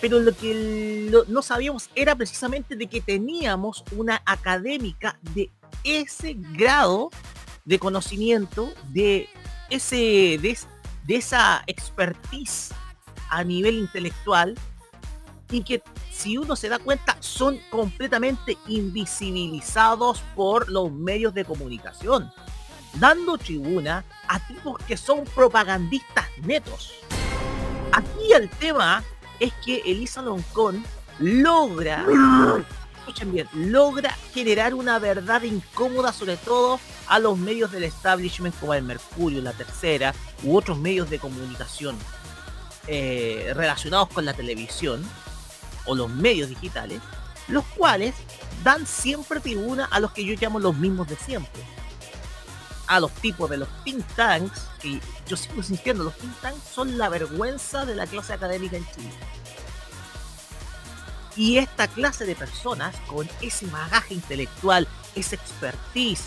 [0.00, 5.50] pero lo que no sabíamos era precisamente de que teníamos una académica de
[5.84, 7.10] ese grado
[7.64, 9.28] de conocimiento, de,
[9.70, 10.58] ese, de,
[11.04, 12.70] de esa expertise
[13.30, 14.56] a nivel intelectual,
[15.52, 22.32] y que si uno se da cuenta son completamente invisibilizados por los medios de comunicación,
[22.94, 26.92] dando tribuna a tipos que son propagandistas netos.
[27.92, 29.04] Aquí el tema
[29.38, 30.84] es que Elisa Loncón
[31.18, 32.04] logra,
[32.98, 38.72] escuchen bien, logra generar una verdad incómoda sobre todo a los medios del establishment como
[38.74, 41.96] el Mercurio, la Tercera u otros medios de comunicación
[42.86, 45.04] eh, relacionados con la televisión
[45.86, 47.00] o los medios digitales,
[47.48, 48.14] los cuales
[48.62, 51.62] dan siempre tribuna a los que yo llamo los mismos de siempre.
[52.86, 56.98] A los tipos de los think tanks, y yo sigo insistiendo, los think tanks son
[56.98, 59.10] la vergüenza de la clase académica en Chile.
[61.36, 66.24] Y esta clase de personas con ese bagaje intelectual, ese expertise,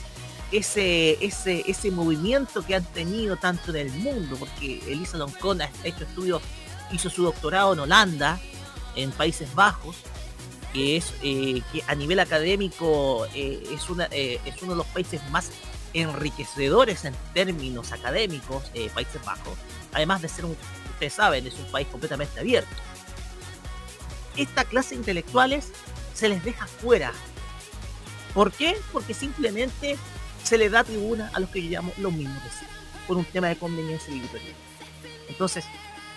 [0.52, 5.70] ese, ese, ese movimiento que han tenido tanto en el mundo, porque Elisa Loncón ha
[5.84, 6.42] hecho estudios,
[6.92, 8.40] hizo su doctorado en Holanda,
[8.96, 9.98] en Países Bajos,
[10.74, 14.88] que es eh, que a nivel académico eh, es, una, eh, es uno de los
[14.88, 15.52] países más
[15.94, 19.58] enriquecedores en términos académicos, Países Bajos,
[19.94, 20.58] además de ser un,
[20.92, 22.76] ustedes saben, es un país completamente abierto.
[24.36, 25.72] Esta clase de intelectuales
[26.14, 27.14] se les deja fuera.
[28.34, 28.76] ¿Por qué?
[28.92, 29.96] Porque simplemente
[30.44, 32.42] se le da tribuna a los que yo llamo los mismos
[33.08, 34.56] por un tema de conveniencia editorial.
[35.30, 35.66] Entonces,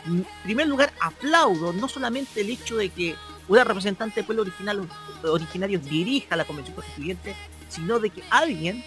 [0.09, 3.15] en primer lugar, aplaudo no solamente el hecho de que
[3.47, 4.89] una representante del pueblo original,
[5.23, 7.35] originario dirija la convención constituyente,
[7.69, 8.85] sino de que alguien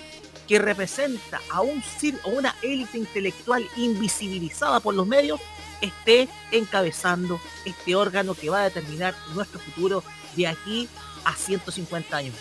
[0.47, 1.81] que representa a, un,
[2.23, 5.39] a una élite intelectual invisibilizada por los medios,
[5.79, 10.03] esté encabezando este órgano que va a determinar nuestro futuro
[10.35, 10.89] de aquí
[11.25, 12.35] a 150 años.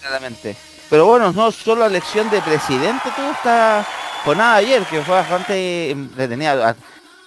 [0.00, 0.56] Claramente.
[0.88, 3.86] Pero bueno, no solo la elección de presidente tuvo esta
[4.26, 6.76] nada ayer, que fue bastante entretenida.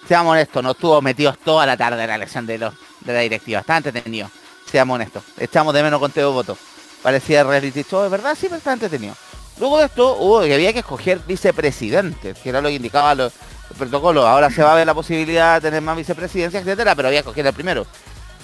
[0.06, 3.60] Seamos honestos, no estuvo metidos toda la tarde en la elección de, la directiva.
[3.60, 4.30] Está entretenido.
[4.70, 5.22] Seamos honestos.
[5.38, 6.58] Echamos de menos conteo de votos.
[7.02, 9.14] Parecía reality show, de verdad, sí, pero está entretenido.
[9.58, 13.30] Luego de esto hubo que había que escoger vicepresidente, que era lo que indicaba el
[13.78, 14.26] protocolo.
[14.26, 17.28] Ahora se va a ver la posibilidad de tener más vicepresidencia, etcétera, pero había que
[17.28, 17.86] escoger el primero.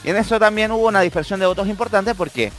[0.05, 2.53] Y en eso también hubo una dispersión de votos importante porque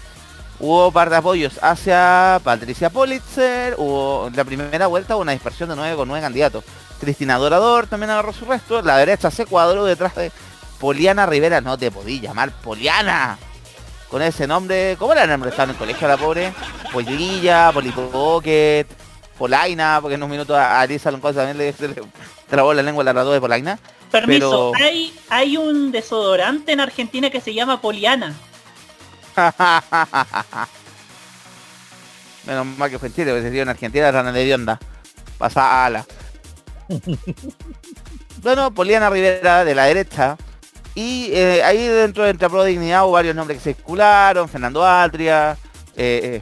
[0.64, 5.70] Hubo par de apoyos hacia Patricia Politzer, hubo en la primera vuelta hubo una dispersión
[5.70, 6.64] de 9 con 9 candidatos.
[7.00, 10.32] Cristina Dorador también agarró su resto, la derecha se cuadró detrás de
[10.80, 13.40] Poliana Rivera, no te podí llamar Poliana.
[14.08, 15.50] Con ese nombre, ¿cómo era el nombre?
[15.50, 16.54] Estaba en el colegio la pobre.
[16.94, 18.88] Polilla, Polipocket,
[19.40, 21.74] Polaina, porque en unos minutos a Lisa Loncosa también le,
[22.48, 23.80] trabó la lengua la narrador de Polaina.
[24.12, 28.36] Permiso, hay, hay un desodorante en Argentina que se llama Poliana.
[32.46, 34.80] Menos mal que fue en Chile, porque sería en Argentina era de onda.
[35.38, 36.06] Pasa a ala.
[38.42, 40.38] bueno, Poliana Rivera de la derecha.
[40.94, 44.50] Y eh, ahí dentro de Pro Dignidad hubo varios nombres que se circularon.
[44.50, 45.58] Fernando Altria.
[45.96, 46.42] Eh,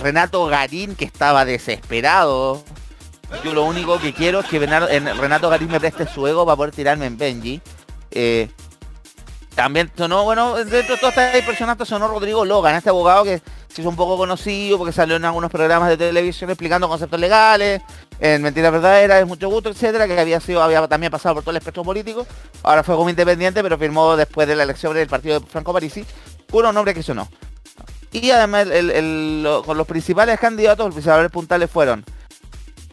[0.00, 2.62] Renato Garín, que estaba desesperado.
[3.44, 6.72] Yo lo único que quiero es que Renato Garín me preste su ego para poder
[6.72, 7.60] tirarme en Benji.
[9.54, 13.82] También sonó, bueno, dentro de todas estas personas sonó Rodrigo Logan, este abogado que se
[13.82, 17.82] hizo un poco conocido porque salió en algunos programas de televisión explicando conceptos legales,
[18.18, 21.50] en Mentiras Verdaderas, es mucho gusto, etcétera, que había sido, había también pasado por todo
[21.50, 22.26] el espectro político,
[22.62, 26.04] ahora fue como independiente, pero firmó después de la elección del partido de Franco Parisi,
[26.50, 27.28] unos nombres que sonó.
[28.10, 28.68] Y además
[29.64, 32.04] con los principales candidatos, los principales puntales fueron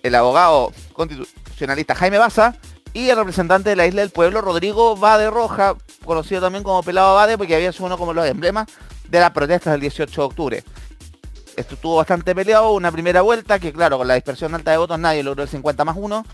[0.03, 2.55] el abogado constitucionalista Jaime Baza,
[2.93, 5.75] y el representante de la isla del pueblo, Rodrigo Bade Roja,
[6.05, 8.67] conocido también como Pelado Bade, porque había sido uno como los emblemas
[9.07, 10.63] de las protestas del 18 de octubre.
[11.55, 14.97] Esto estuvo bastante peleado, una primera vuelta, que claro, con la dispersión alta de votos
[14.97, 16.25] nadie logró el 50 más 1.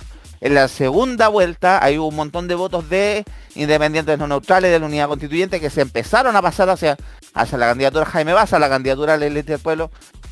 [0.41, 3.23] En la segunda vuelta hay un montón de votos de
[3.55, 6.97] independientes no neutrales de la unidad constituyente que se empezaron a pasar hacia,
[7.33, 9.89] hacia la candidatura Jaime Baza, la candidatura de la del pueblo,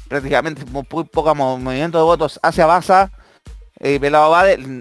[0.10, 3.12] prácticamente muy, poco movimiento de votos hacia Baza
[3.80, 4.36] eh, Pelado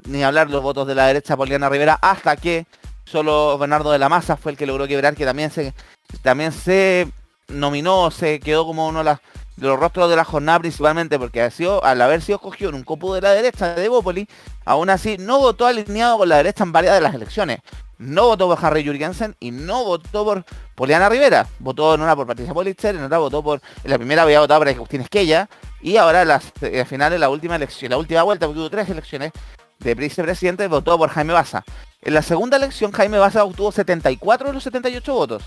[0.06, 2.66] ni hablar los votos de la derecha Poliana Rivera, hasta que
[3.04, 5.74] solo Bernardo de la Maza fue el que logró quebrar, que también se,
[6.22, 7.08] también se
[7.48, 9.16] nominó, se quedó como uno de,
[9.56, 12.84] los rostros de la jornada principalmente, porque ha sido, al haber sido escogido en un
[12.84, 14.28] copo de la derecha de Bópoli,
[14.64, 17.60] aún así no votó alineado con la derecha en varias de las elecciones.
[17.98, 21.46] No votó por Harry Jurgensen y no votó por Poliana Rivera.
[21.60, 23.60] Votó en una por Patricia Politzer, en otra votó por...
[23.84, 25.48] La primera había votado por Agustín Esquella,
[25.82, 28.70] y ahora las, eh, al final de la última elección, la última vuelta, porque hubo
[28.70, 29.32] tres elecciones
[29.80, 31.64] de vicepresidente, votó por Jaime Baza.
[32.00, 35.42] En la segunda elección, Jaime Baza obtuvo 74 de los 78 votos.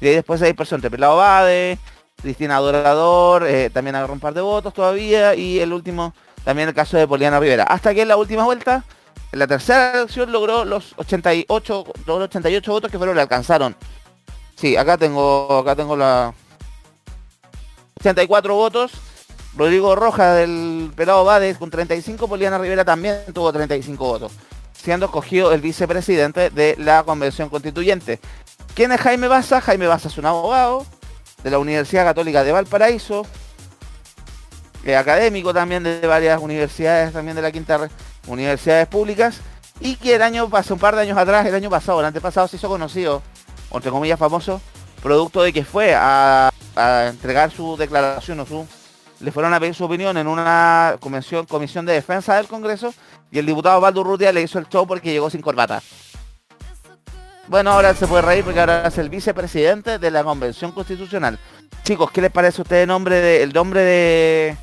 [0.00, 1.78] Y ahí después hay personas entre Pelado Bade,
[2.20, 6.14] Cristina Dorador, eh, también agarró un par de votos todavía, y el último,
[6.44, 7.64] también el caso de Poliana Rivera.
[7.64, 8.84] Hasta que en la última vuelta,
[9.32, 13.74] en la tercera elección logró los 88, los 88 votos que fueron le alcanzaron.
[14.54, 16.34] Sí, acá tengo, acá tengo la
[17.98, 18.92] 84 votos
[19.56, 24.32] Rodrigo Rojas del Pelado Bades con 35, Poliana Rivera también tuvo 35 votos,
[24.72, 28.18] siendo escogido el vicepresidente de la Convención Constituyente.
[28.74, 29.60] ¿Quién es Jaime Baza?
[29.60, 30.86] Jaime Baza es un abogado
[31.44, 33.26] de la Universidad Católica de Valparaíso,
[34.96, 37.90] académico también de varias universidades, también de la quinta
[38.26, 39.40] universidades públicas,
[39.80, 42.48] y que el año pasado, un par de años atrás, el año pasado, el antepasado,
[42.48, 43.22] se hizo conocido,
[43.70, 44.62] entre comillas famoso,
[45.02, 46.50] producto de que fue a
[47.10, 48.66] entregar su declaración o su
[49.22, 52.92] le fueron a pedir su opinión en una comisión, comisión de defensa del Congreso
[53.30, 55.80] y el diputado Baldo Rutia le hizo el show porque llegó sin corbata.
[57.46, 61.38] Bueno, ahora se puede reír porque ahora es el vicepresidente de la Convención Constitucional.
[61.84, 64.56] Chicos, ¿qué les parece a ustedes el nombre de el nombre de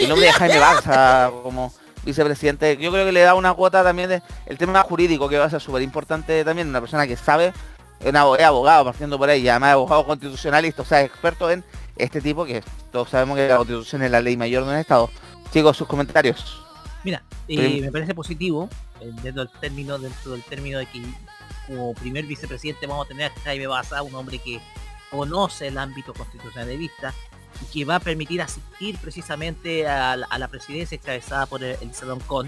[0.00, 1.72] el nombre de Jaime Baza como
[2.04, 2.76] vicepresidente?
[2.76, 5.50] Yo creo que le da una cuota también de el tema jurídico que va a
[5.50, 7.52] ser súper importante también, una persona que sabe,
[8.04, 11.64] es abogado partiendo por ahí, además abogado constitucionalista, o sea, experto en
[11.96, 15.10] este tipo que todos sabemos que la constitución es la ley mayor de un estado.
[15.52, 16.62] Chicos, sus comentarios.
[17.04, 18.68] Mira, eh, me parece positivo
[19.00, 21.02] eh, dentro del término, dentro del término de que
[21.66, 24.60] como primer vicepresidente vamos a tener a Jaime Baza, un hombre que
[25.10, 27.14] conoce el ámbito constitucionalista
[27.60, 32.46] y que va a permitir asistir precisamente a, la presidencia encabezada por el, Salón Con,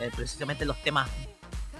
[0.00, 1.08] eh, precisamente los temas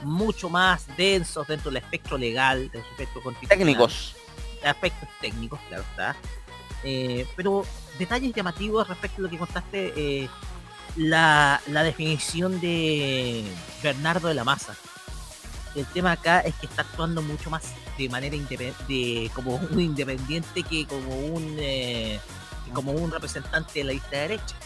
[0.04, 3.58] mucho más densos dentro del espectro legal, del espectro constitucional.
[3.58, 4.16] Técnicos.
[4.64, 6.16] Aspectos técnicos, claro está
[6.84, 7.64] Eh, pero
[7.98, 10.28] detalles llamativos respecto a lo que contaste, eh,
[10.96, 13.44] la, la definición de
[13.82, 14.74] Bernardo de la Maza.
[15.74, 17.62] El tema acá es que está actuando mucho más
[17.96, 22.20] de manera independiente, como un independiente que como un eh,
[22.74, 24.56] como un representante de la lista derecha.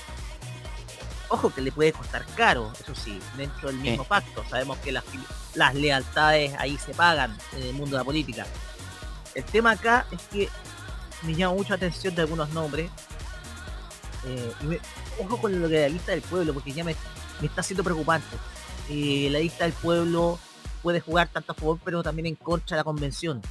[1.29, 4.45] Ojo que le puede costar caro, eso sí, dentro del mismo pacto.
[4.49, 5.05] Sabemos que las,
[5.55, 8.47] las lealtades ahí se pagan en el mundo de la política.
[9.35, 10.49] El tema acá es que
[11.23, 12.91] me llama mucha atención de algunos nombres.
[14.25, 14.81] Eh, y me,
[15.19, 16.95] ojo con lo de la lista del pueblo, porque ya me,
[17.41, 18.37] me está siendo preocupante.
[18.89, 20.39] Eh, la lista del pueblo
[20.83, 23.43] puede jugar tanto a favor, pero también en contra de la convención.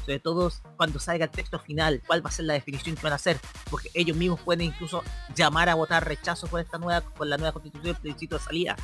[0.00, 3.12] Sobre todo cuando salga el texto final, cuál va a ser la definición que van
[3.12, 3.38] a hacer,
[3.70, 5.02] porque ellos mismos pueden incluso
[5.34, 8.76] llamar a votar rechazo por esta nueva, por la nueva constitución del plebiscito de salida.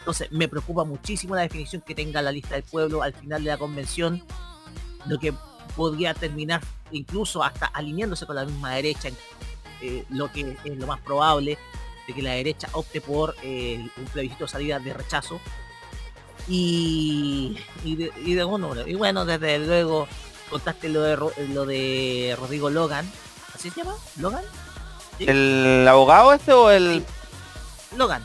[0.00, 3.50] Entonces me preocupa muchísimo la definición que tenga la lista del pueblo al final de
[3.50, 4.24] la convención,
[5.06, 5.34] lo que
[5.76, 9.10] podría terminar incluso hasta alineándose con la misma derecha,
[9.82, 11.58] eh, lo que es lo más probable
[12.06, 15.40] de que la derecha opte por eh, un plebiscito de salida de rechazo.
[16.52, 18.44] Y, y, de, y, de,
[18.86, 20.08] y bueno, desde luego
[20.50, 21.16] contaste lo de,
[21.54, 23.08] lo de Rodrigo Logan.
[23.54, 23.94] ¿Así se llama?
[24.16, 24.42] ¿Logan?
[25.16, 25.26] ¿Sí?
[25.28, 27.04] ¿El abogado este o el...?
[27.96, 28.24] Logan.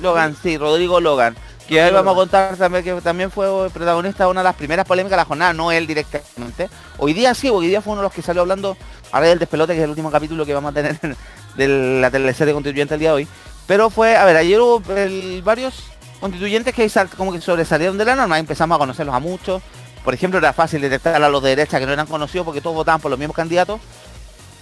[0.00, 1.36] Logan, sí, Rodrigo Logan.
[1.68, 4.86] Que hoy vamos a contar también que también fue protagonista de una de las primeras
[4.86, 6.70] polémicas de la jornada, no él directamente.
[6.96, 8.78] Hoy día sí, hoy día fue uno de los que salió hablando
[9.10, 10.98] ahora del despelote, que es el último capítulo que vamos a tener
[11.56, 11.68] de
[12.00, 13.28] la teleserie constituyente el día de hoy.
[13.66, 15.91] Pero fue, a ver, ayer hubo el, varios
[16.22, 19.60] constituyentes que como que sobresalieron de la norma, empezamos a conocerlos a muchos.
[20.04, 22.76] Por ejemplo, era fácil detectar a los de derecha que no eran conocidos porque todos
[22.76, 23.80] votaban por los mismos candidatos.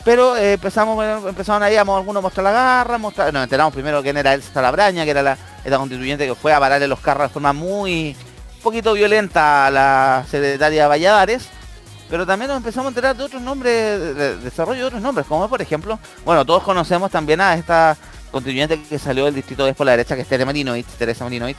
[0.03, 4.17] Pero eh, empezamos, empezaron ahí a algunos mostrar la garra, mostrar, nos enteramos primero quién
[4.17, 7.33] era Elsa Labraña, que era la, esta constituyente que fue a pararle los carros de
[7.35, 8.17] forma muy
[8.63, 11.47] poquito violenta a la secretaria Valladares.
[12.09, 13.73] Pero también nos empezamos a enterar de otros nombres,
[14.17, 17.99] de desarrollo de otros nombres, como por ejemplo, bueno, todos conocemos también a esta
[18.31, 21.59] constituyente que salió del distrito de por la derecha, que es Teresa Marinovich, Teresa Marinovich.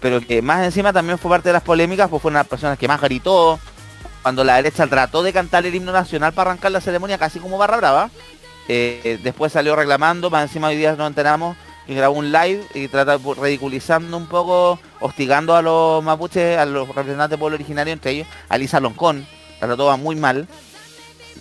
[0.00, 2.48] Pero que más encima también fue parte de las polémicas, pues fue una de las
[2.48, 3.60] personas que más gritó,
[4.22, 7.58] cuando la derecha trató de cantar el himno nacional para arrancar la ceremonia casi como
[7.58, 8.10] barra brava.
[8.68, 12.86] Eh, después salió reclamando, más encima hoy día nos enteramos que grabó un live y
[12.86, 18.12] trata ridiculizando un poco, hostigando a los mapuches, a los representantes del pueblo originario, entre
[18.12, 19.26] ellos a Lisa Loncón,
[19.60, 20.46] la trató muy mal.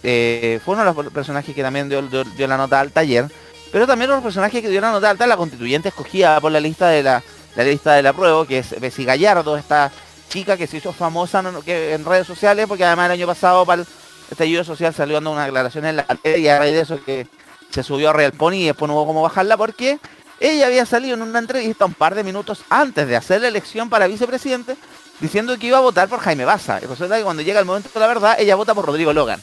[0.03, 2.01] Eh, fue uno de los personajes que también dio,
[2.47, 3.29] la nota alta ayer,
[3.71, 6.51] pero también uno de los personajes que dio la nota alta la constituyente escogida por
[6.51, 7.23] la lista de la,
[7.55, 9.91] la lista de la prueba, que es Bessie Gallardo, esta
[10.29, 13.65] chica que se hizo famosa en, que, en redes sociales, porque además el año pasado
[13.65, 13.87] para el
[14.31, 17.27] estallido social salió dando una declaración en la tele y a raíz de eso que
[17.69, 19.99] se subió a Real Pony y después no hubo cómo bajarla porque
[20.39, 23.89] ella había salido en una entrevista un par de minutos antes de hacer la elección
[23.89, 24.75] para vicepresidente
[25.19, 26.79] diciendo que iba a votar por Jaime Baza.
[26.81, 29.41] Y resulta que cuando llega el momento de la verdad, ella vota por Rodrigo Logan.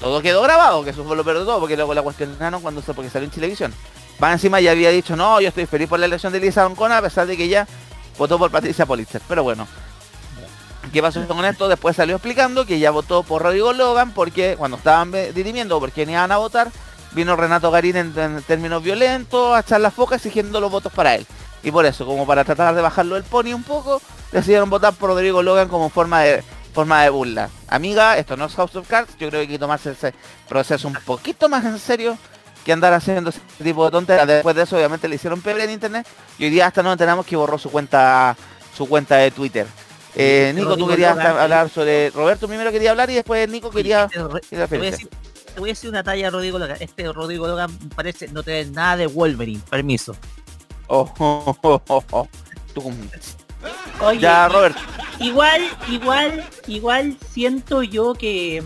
[0.00, 2.82] Todo quedó grabado, que eso fue lo peor de todo, porque luego la cuestionaron cuando
[2.82, 3.74] porque salió en televisión.
[4.22, 6.98] Va encima ya había dicho, no, yo estoy feliz por la elección de Elisa Ancona,
[6.98, 7.66] a pesar de que ella
[8.18, 9.20] votó por Patricia Politzer.
[9.28, 9.66] Pero bueno,
[10.92, 11.68] ¿qué pasó con esto?
[11.68, 16.10] Después salió explicando que ella votó por Rodrigo Logan porque cuando estaban dirimiendo por quién
[16.10, 16.70] iban a votar,
[17.12, 21.26] vino Renato Garín en, términos violentos a echar la foca exigiendo los votos para él.
[21.62, 25.10] Y por eso, como para tratar de bajarlo del pony un poco, decidieron votar por
[25.10, 26.44] Rodrigo Logan como forma de
[26.76, 27.48] forma de burla.
[27.68, 30.12] Amiga, esto no es House of Cards, yo creo que hay que tomarse ese
[30.46, 32.18] proceso un poquito más en serio
[32.66, 34.26] que andar haciendo ese tipo de tonterías.
[34.26, 36.06] Después de eso, obviamente, le hicieron pebre en internet
[36.38, 38.36] y hoy día hasta nos enteramos que borró su cuenta
[38.76, 39.66] su cuenta de Twitter.
[40.14, 42.10] Eh, Nico, Rodrigo tú querías Logan, hablar sobre...
[42.10, 44.06] Roberto primero quería hablar y después Nico quería...
[44.08, 44.40] te, voy
[44.90, 45.08] decir,
[45.54, 46.76] te, voy a decir, una talla a Rodrigo Logan.
[46.78, 49.62] Este Rodrigo Logan parece no tener nada de Wolverine.
[49.70, 50.14] Permiso.
[50.88, 52.28] Oh, oh, oh, oh, oh.
[52.74, 52.82] Tú,
[54.00, 54.76] Oye, ya, Robert.
[55.18, 58.62] Igual, igual, igual siento yo que,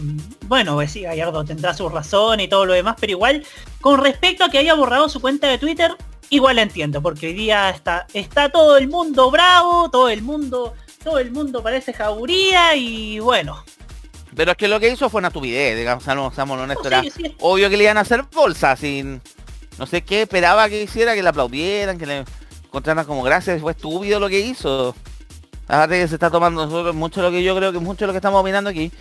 [0.46, 3.44] bueno, pues sí, Gallardo tendrá su razón y todo lo demás, pero igual,
[3.80, 5.96] con respecto a que haya borrado su cuenta de Twitter,
[6.28, 10.74] igual la entiendo, porque hoy día está, está todo el mundo bravo, todo el mundo,
[11.04, 13.62] todo el mundo parece jauría y bueno.
[14.34, 17.36] Pero es que lo que hizo fue una estupidez, digamos, seamos honestos, sí, era sí.
[17.40, 19.20] obvio que le iban a hacer bolsa, sin,
[19.78, 22.24] no sé qué esperaba que hiciera, que le aplaudieran, que le
[22.70, 24.94] encontraran como gracias, fue estúpido lo que hizo.
[25.66, 28.18] Aparte que se está tomando nosotros mucho lo que yo creo que mucho lo que
[28.18, 28.92] estamos opinando aquí.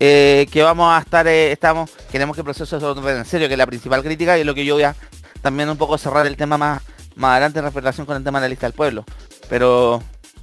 [0.00, 3.46] Eh, que vamos a estar, eh, estamos, queremos que el proceso se lo en serio,
[3.46, 4.96] que es la principal crítica y lo que yo voy a
[5.40, 6.82] también un poco cerrar el tema más,
[7.14, 9.04] más adelante en relación con el tema de la lista del pueblo.
[9.48, 10.02] Pero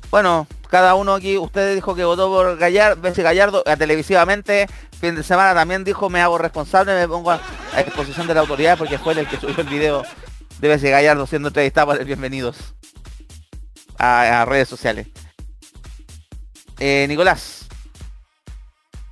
[0.10, 4.68] bueno, cada uno aquí, usted dijo que votó por Gallardo, Bessie Gallardo, a televisivamente,
[5.02, 7.42] fin de semana también dijo me hago responsable, me pongo a,
[7.74, 10.04] a disposición de la autoridad porque fue el que subió el video
[10.60, 12.76] de Bessie Gallardo siendo entrevistado por el bienvenidos
[13.98, 15.08] a, redes sociales.
[16.80, 17.68] Eh, Nicolás.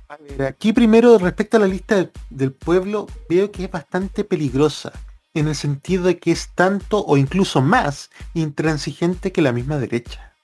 [0.08, 4.24] A ver, aquí primero respecto a la lista del, del pueblo, veo que es bastante
[4.24, 4.92] peligrosa,
[5.34, 10.34] en el sentido de que es tanto o incluso más intransigente que la misma derecha.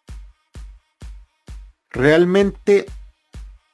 [1.91, 2.87] Realmente,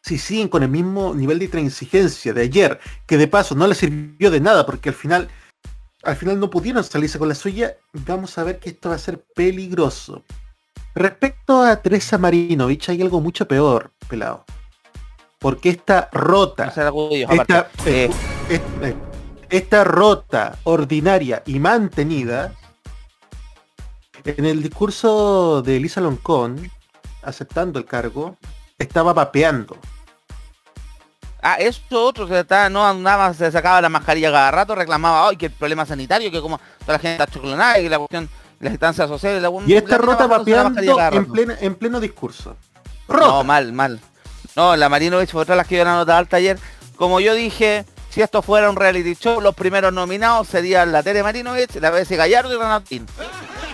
[0.02, 3.78] si siguen con el mismo nivel de intransigencia de ayer, que de paso no les
[3.78, 5.28] sirvió de nada porque al final,
[6.02, 8.98] al final no pudieron salirse con la suya, vamos a ver que esto va a
[8.98, 10.24] ser peligroso.
[10.94, 14.44] Respecto a Teresa Marinovich hay algo mucho peor, pelado.
[15.38, 17.70] Porque esta rota, No esta.
[17.86, 18.10] Eh,
[18.50, 18.94] eh, eh,
[19.48, 22.54] esta rota ordinaria y mantenida,
[24.24, 26.70] en el discurso de Elisa Loncón,
[27.22, 28.36] aceptando el cargo,
[28.78, 29.76] estaba vapeando.
[31.42, 35.46] Ah, eso otro está, no andaba, se sacaba la mascarilla cada rato, reclamaba ay que
[35.46, 38.28] el problema sanitario, que como toda la gente está choclonada y que la cuestión,
[38.60, 40.80] las distancias sociales, la Y esta la rota vapeando
[41.12, 42.56] en, plena, en pleno discurso.
[43.08, 44.00] No, mal, mal.
[44.54, 46.58] No, la Marinovich fue otra de las que dio la nota alta ayer.
[46.96, 51.22] Como yo dije, si esto fuera un reality show, los primeros nominados serían la Tere
[51.22, 53.06] Marinovich, la BS Gallardo y Renatín.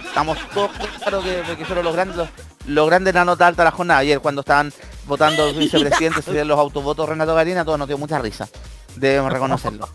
[0.06, 2.28] Estamos todos claros que, que fueron los grandes, los,
[2.66, 4.00] los grandes la nota alta de la jornada.
[4.00, 4.72] Ayer cuando estaban
[5.06, 8.48] votando vicepresidentes y los autovotos Renato Garín, a todos nos dio mucha risa.
[8.96, 9.88] Debemos reconocerlo.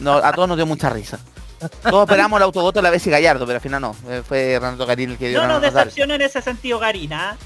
[0.00, 1.18] No, a todos nos dio mucha risa.
[1.82, 3.96] Todos esperamos el autovoto de la BS Gallardo, pero al final no.
[4.08, 7.36] eh, Fue Renato Garín el que dio No nos decepcionó en ese sentido, Garina.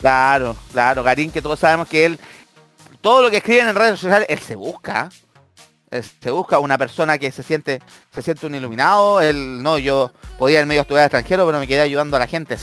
[0.00, 2.20] Claro, claro, Garín, que todos sabemos que él,
[3.00, 5.08] todo lo que escriben en redes sociales, él se busca.
[5.90, 7.80] Él se busca una persona que se siente,
[8.12, 9.20] se siente un iluminado.
[9.20, 12.56] Él, no, yo podía ir medio estudiar extranjero, pero me quedé ayudando a la gente.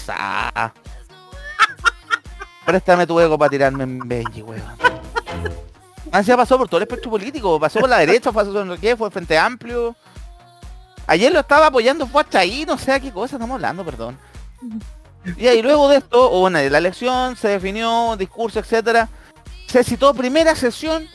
[2.72, 4.64] Préstame tu ego para tirarme en Benji, weón.
[6.14, 9.12] Ansia pasó por todo el espectro político, pasó por la derecha, pasó por qué, fue
[9.12, 9.94] Frente Amplio.
[11.06, 14.18] Ayer lo estaba apoyando, fue hasta ahí, no sé a qué cosa estamos hablando, perdón.
[15.36, 19.10] Y ahí luego de esto, hubo una la elección, se definió, discurso, etcétera.
[19.68, 21.06] Se citó primera sesión,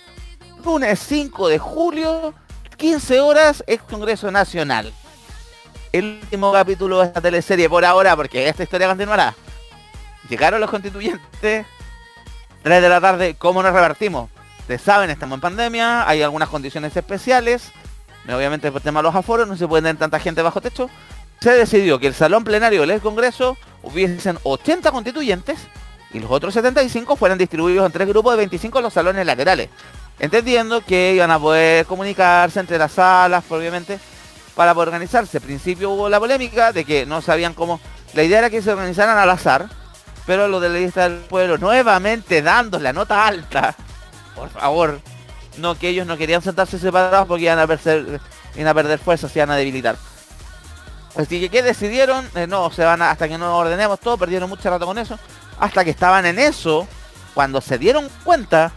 [0.63, 2.35] lunes 5 de julio,
[2.77, 4.93] 15 horas, ex Congreso Nacional.
[5.91, 9.35] El último capítulo de esta teleserie por ahora, porque esta historia continuará.
[10.29, 11.67] Llegaron los constituyentes,
[12.63, 14.29] 3 de la tarde, ¿cómo nos revertimos?
[14.61, 17.71] Ustedes saben, estamos en pandemia, hay algunas condiciones especiales.
[18.27, 20.91] Obviamente por tema de los aforos, no se puede tener tanta gente bajo techo.
[21.41, 25.61] Se decidió que el salón plenario del Congreso hubiesen 80 constituyentes
[26.13, 29.69] y los otros 75 fueran distribuidos en tres grupos de 25 en los salones laterales.
[30.19, 34.01] Entendiendo que iban a poder comunicarse entre las salas, obviamente,
[34.57, 35.37] para poder organizarse.
[35.37, 37.79] Al principio hubo la polémica de que no sabían cómo...
[38.15, 39.69] La idea era que se organizaran al azar,
[40.27, 43.75] pero los de la lista del pueblo nuevamente dando la nota alta,
[44.35, 45.01] por favor,
[45.59, 48.21] no que ellos no querían sentarse separados porque iban a perder,
[48.57, 49.97] iban a fuerzas, se iban a debilitar.
[51.17, 52.29] Así que, ¿qué decidieron?
[52.35, 55.19] Eh, no, se van a- hasta que no ordenemos todo, perdieron mucho rato con eso.
[55.59, 56.87] Hasta que estaban en eso,
[57.33, 58.73] cuando se dieron cuenta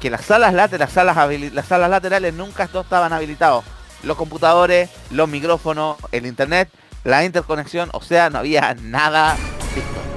[0.00, 3.64] que las salas laterales, las salas, las salas laterales nunca estaban habilitados.
[4.02, 6.68] Los computadores, los micrófonos, el internet,
[7.04, 9.36] la interconexión, o sea, no había nada
[9.74, 10.15] listo.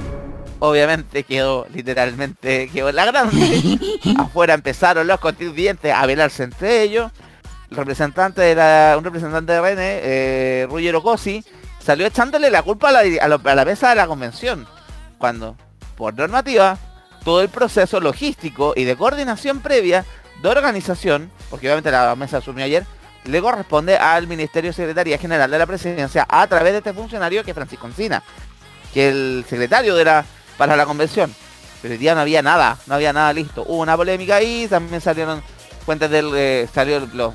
[0.60, 3.80] Obviamente quedó, literalmente, quedó en la grande.
[4.20, 7.12] Afuera empezaron los constituyentes a velarse entre ellos.
[7.72, 11.44] El representante de la, un representante de René, eh, Ruggero Cosi,
[11.80, 14.68] salió echándole la culpa a la, a a la mesa de la convención.
[15.18, 15.56] Cuando,
[15.96, 16.78] por normativa,
[17.24, 20.06] todo el proceso logístico y de coordinación previa
[20.42, 22.86] de organización, porque obviamente la mesa asumió ayer,
[23.26, 27.52] le corresponde al Ministerio Secretaría General de la Presidencia a través de este funcionario que
[27.52, 28.24] es Francisco Encina,
[28.94, 30.26] que el secretario de la
[30.60, 31.34] para la convención.
[31.82, 33.64] Pero hoy día no había nada, no había nada listo.
[33.66, 35.42] Hubo una polémica ahí, también salieron
[35.86, 37.34] cuentas del eh, salió los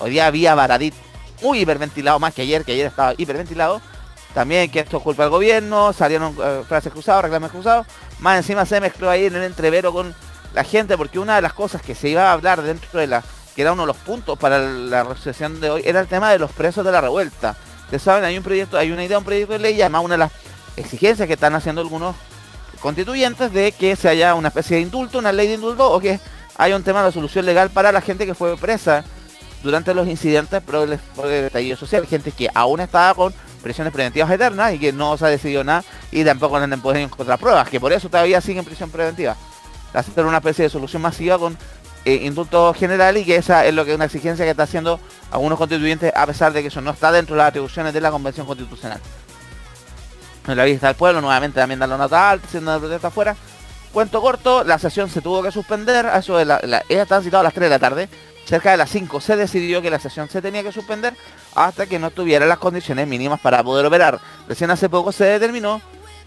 [0.00, 0.92] hoy día había Baradit
[1.40, 3.80] muy hiperventilado más que ayer, que ayer estaba hiperventilado.
[4.34, 7.86] También que esto es culpa del gobierno, salieron eh, frases cruzadas, reclamos cruzados.
[8.18, 10.14] Más encima se mezcló ahí en el entrevero con
[10.52, 13.22] la gente, porque una de las cosas que se iba a hablar dentro de la,
[13.54, 16.38] que era uno de los puntos para la resolución de hoy, era el tema de
[16.38, 17.56] los presos de la revuelta.
[17.84, 20.18] Ustedes saben, hay un proyecto, hay una idea, un proyecto de ley, además una de
[20.18, 20.32] las
[20.76, 22.16] exigencias que están haciendo algunos
[22.80, 26.20] constituyentes de que se haya una especie de indulto, una ley de indulto, o que
[26.56, 29.04] haya un tema de solución legal para la gente que fue presa
[29.62, 34.30] durante los incidentes por el, por el social, gente que aún estaba con prisiones preventivas
[34.30, 37.80] eternas y que no se ha decidido nada y tampoco han podido encontrar pruebas, que
[37.80, 39.36] por eso todavía siguen en prisión preventiva.
[39.92, 41.56] Hacer una especie de solución masiva con
[42.04, 45.00] eh, indulto general y que esa es lo que es una exigencia que está haciendo
[45.32, 48.12] algunos constituyentes a pesar de que eso no está dentro de las atribuciones de la
[48.12, 49.00] Convención Constitucional.
[50.46, 53.36] En la vista del pueblo nuevamente también dan la nota alta, siendo una protesta afuera.
[53.92, 57.40] Cuento corto, la sesión se tuvo que suspender, a eso de la, ella estaba citada
[57.40, 58.08] a las 3 de la tarde,
[58.44, 61.14] cerca de las 5 se decidió que la sesión se tenía que suspender
[61.54, 64.20] hasta que no tuviera las condiciones mínimas para poder operar.
[64.48, 65.80] Recién hace poco se determinó,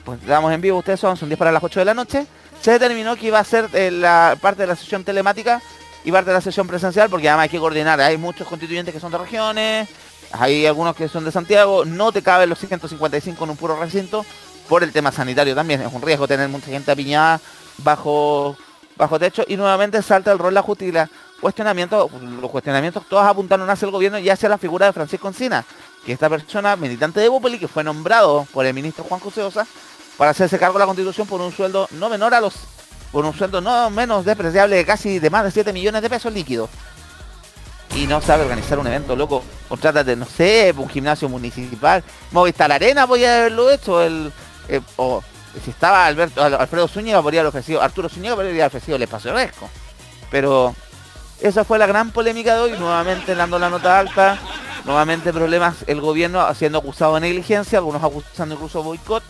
[0.03, 2.25] pues estamos en vivo, ustedes son, son 10 para las 8 de la noche,
[2.59, 5.61] se determinó que iba a ser eh, la parte de la sesión telemática
[6.03, 7.99] y parte de la sesión presencial porque además hay que coordinar.
[8.01, 9.87] Hay muchos constituyentes que son de regiones,
[10.31, 14.25] hay algunos que son de Santiago, no te caben los 155 en un puro recinto
[14.67, 15.81] por el tema sanitario también.
[15.81, 17.41] Es un riesgo tener mucha gente apiñada
[17.77, 18.55] bajo,
[18.95, 21.09] bajo techo y nuevamente salta el rol la justicia.
[21.41, 22.09] Cuestionamiento,
[22.41, 25.65] los cuestionamientos todos apuntaron hacia el gobierno y hacia la figura de Francisco Encina,
[26.05, 29.65] que esta persona militante de Bupeli, que fue nombrado por el ministro Juan José Osa
[30.17, 32.53] para hacerse cargo de la constitución por un sueldo no menor a los
[33.11, 36.31] por un sueldo no menos despreciable de casi de más de 7 millones de pesos
[36.31, 36.69] líquidos.
[37.95, 39.43] Y no sabe organizar un evento, loco.
[39.67, 42.03] Contrátate, no sé, un gimnasio municipal.
[42.31, 44.01] Movistar Arena podía haberlo hecho.
[44.01, 44.31] El,
[44.67, 45.23] eh, o
[45.63, 49.33] si estaba Alberto, Alfredo Zúñiga podría haber ofrecido, Arturo Zúñiga podría haber ofrecido el espacio
[49.33, 49.69] resco.
[50.29, 50.75] Pero
[51.41, 54.37] esa fue la gran polémica de hoy, nuevamente dando la nota alta,
[54.85, 59.23] nuevamente problemas, el gobierno siendo acusado de negligencia, algunos acusando incluso boicot,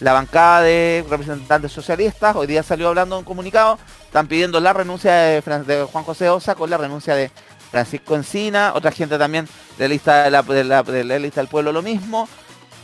[0.00, 5.12] la bancada de representantes socialistas hoy día salió hablando un comunicado, están pidiendo la renuncia
[5.12, 7.30] de, Juan José Osa con la renuncia de
[7.70, 9.48] Francisco Encina, otra gente también
[9.78, 12.28] de la lista, del pueblo lo mismo.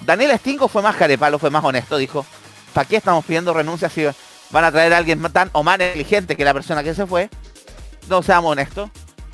[0.05, 2.27] Daniel Estingo fue más carepalo, fue más honesto, dijo,
[2.73, 4.05] ¿para qué estamos pidiendo renuncia si
[4.51, 7.31] van a traer a alguien tan o más negligente que la persona que se fue?
[8.09, 8.91] No seamos honestos.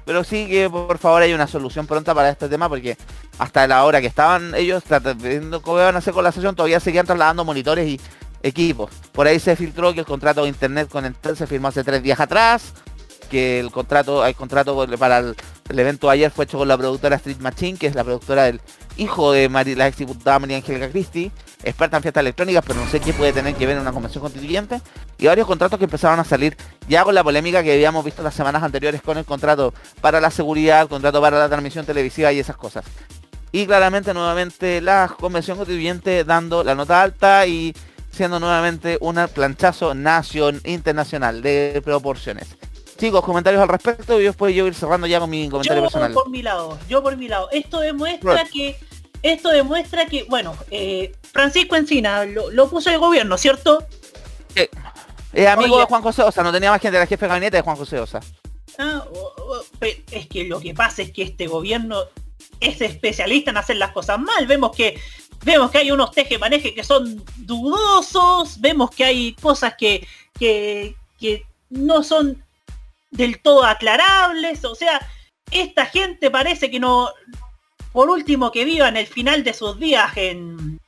[0.09, 2.97] Pero sí que por favor hay una solución pronta para este tema porque
[3.39, 4.83] hasta la hora que estaban ellos
[5.17, 8.01] viendo cómo iban a hacer con la sesión todavía seguían trasladando monitores y
[8.43, 8.91] equipos.
[9.13, 12.03] Por ahí se filtró que el contrato de internet con Entel se firmó hace tres
[12.03, 12.73] días atrás,
[13.29, 15.37] que el contrato, hay contrato para el,
[15.69, 18.61] evento ayer fue hecho con la productora Street Machine, que es la productora del
[18.97, 21.31] hijo de la ex diputada María Angélica Cristi,
[21.63, 24.23] experta en fiestas electrónicas, pero no sé qué puede tener que ver en una convención
[24.23, 24.81] constituyente,
[25.19, 26.57] y varios contratos que empezaron a salir
[26.89, 30.31] ya con la polémica que habíamos visto las semanas anteriores con el contrato para la
[30.31, 32.85] seguridad, el contrato para la transmisión televisiva y esas cosas.
[33.53, 37.75] Y claramente nuevamente la convención constituyente dando la nota alta y
[38.11, 42.58] siendo nuevamente un planchazo nación internacional de proporciones.
[42.99, 46.11] Chicos, comentarios al respecto y después yo ir cerrando ya con mi comentario personal.
[46.11, 47.49] Yo por mi lado, yo por mi lado.
[47.53, 48.77] Esto demuestra que
[49.23, 53.87] esto demuestra que, bueno, eh, Francisco Encina lo, puso el gobierno, ¿cierto?
[55.33, 57.63] Es amigo de Juan José Osa, no tenía más gente, era jefe de gabinete de
[57.63, 58.21] Juan José Osa.
[58.79, 59.05] Ah,
[60.11, 62.05] es que lo que pasa es que este gobierno
[62.61, 64.47] es especialista en hacer las cosas mal.
[64.47, 65.01] Vemos que
[65.45, 70.07] vemos que hay unos teje maneje que son dudosos, vemos que hay cosas que,
[70.39, 72.43] que, que no son
[73.11, 75.01] del todo aclarables, o sea,
[75.51, 77.11] esta gente parece que no,
[77.93, 80.13] por último que vivan el final de sus días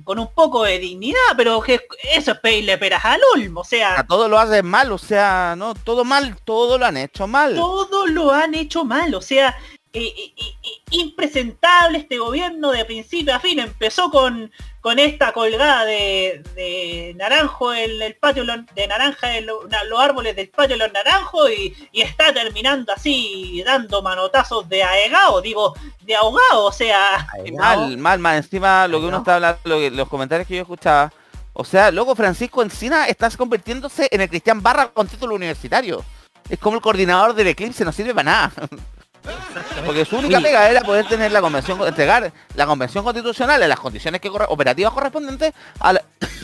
[0.05, 1.81] con un poco de dignidad, pero que
[2.12, 4.01] eso es pedirle peras al ulmo, o sea...
[4.01, 7.55] A todo lo hacen mal, o sea, no, todo mal, todo lo han hecho mal.
[7.55, 9.57] Todo lo han hecho mal, o sea,
[9.93, 13.59] eh, eh, eh, impresentable este gobierno de principio a fin.
[13.59, 19.64] Empezó con, con esta colgada de, naranjo el, el, patio de naranja en los
[19.99, 25.74] árboles del patio de los naranjos y, está terminando así dando manotazos de ahogado, digo,
[26.03, 27.26] de ahogado, o sea.
[27.59, 28.36] Mal, mal, mal.
[28.36, 31.12] Encima lo que uno está hablando, los comentarios que yo escuchaba.
[31.53, 36.05] O sea, luego Francisco Encina estás convirtiéndose en el Cristian Barra con título universitario.
[36.49, 38.53] Es como el coordinador del Eclipse, no sirve para nada.
[39.85, 43.81] Porque su única pega era poder tener la convención, entregar la convención constitucional en las
[43.81, 46.03] condiciones que operativas correspondientes a la,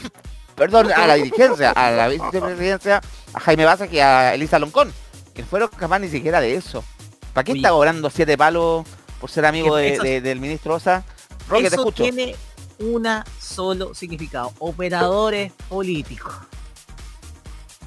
[0.55, 3.01] perdón, a la dirigencia, a la vicepresidencia,
[3.33, 4.93] a Jaime Baza y a Elisa Loncón,
[5.35, 6.85] que fueron capaz ni siquiera de eso.
[7.33, 8.87] ¿Para qué está cobrando siete palos
[9.20, 11.05] por ser amigo del ministro Osa?
[11.49, 12.03] Roque, te escucho.
[12.03, 12.35] tiene
[12.79, 16.35] una solo significado, operadores políticos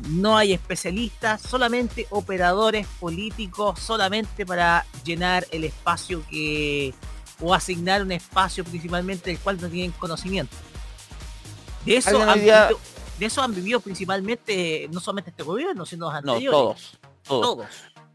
[0.07, 6.93] no hay especialistas, solamente operadores políticos, solamente para llenar el espacio que
[7.41, 10.55] o asignar un espacio principalmente del cual no tienen conocimiento.
[11.85, 12.79] De eso, han vivido,
[13.17, 16.51] de eso han vivido principalmente no solamente este gobierno, sino los anteriores.
[16.51, 16.75] No,
[17.23, 17.67] todos,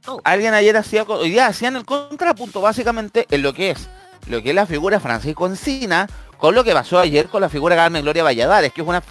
[0.03, 0.21] todos.
[0.25, 3.89] Alguien ayer hacía, hoy día hacían el contrapunto básicamente en lo que es,
[4.27, 6.07] lo que es la figura Francisco Encina,
[6.37, 9.03] con lo que pasó ayer con la figura Carmen Gloria Valladares, que es una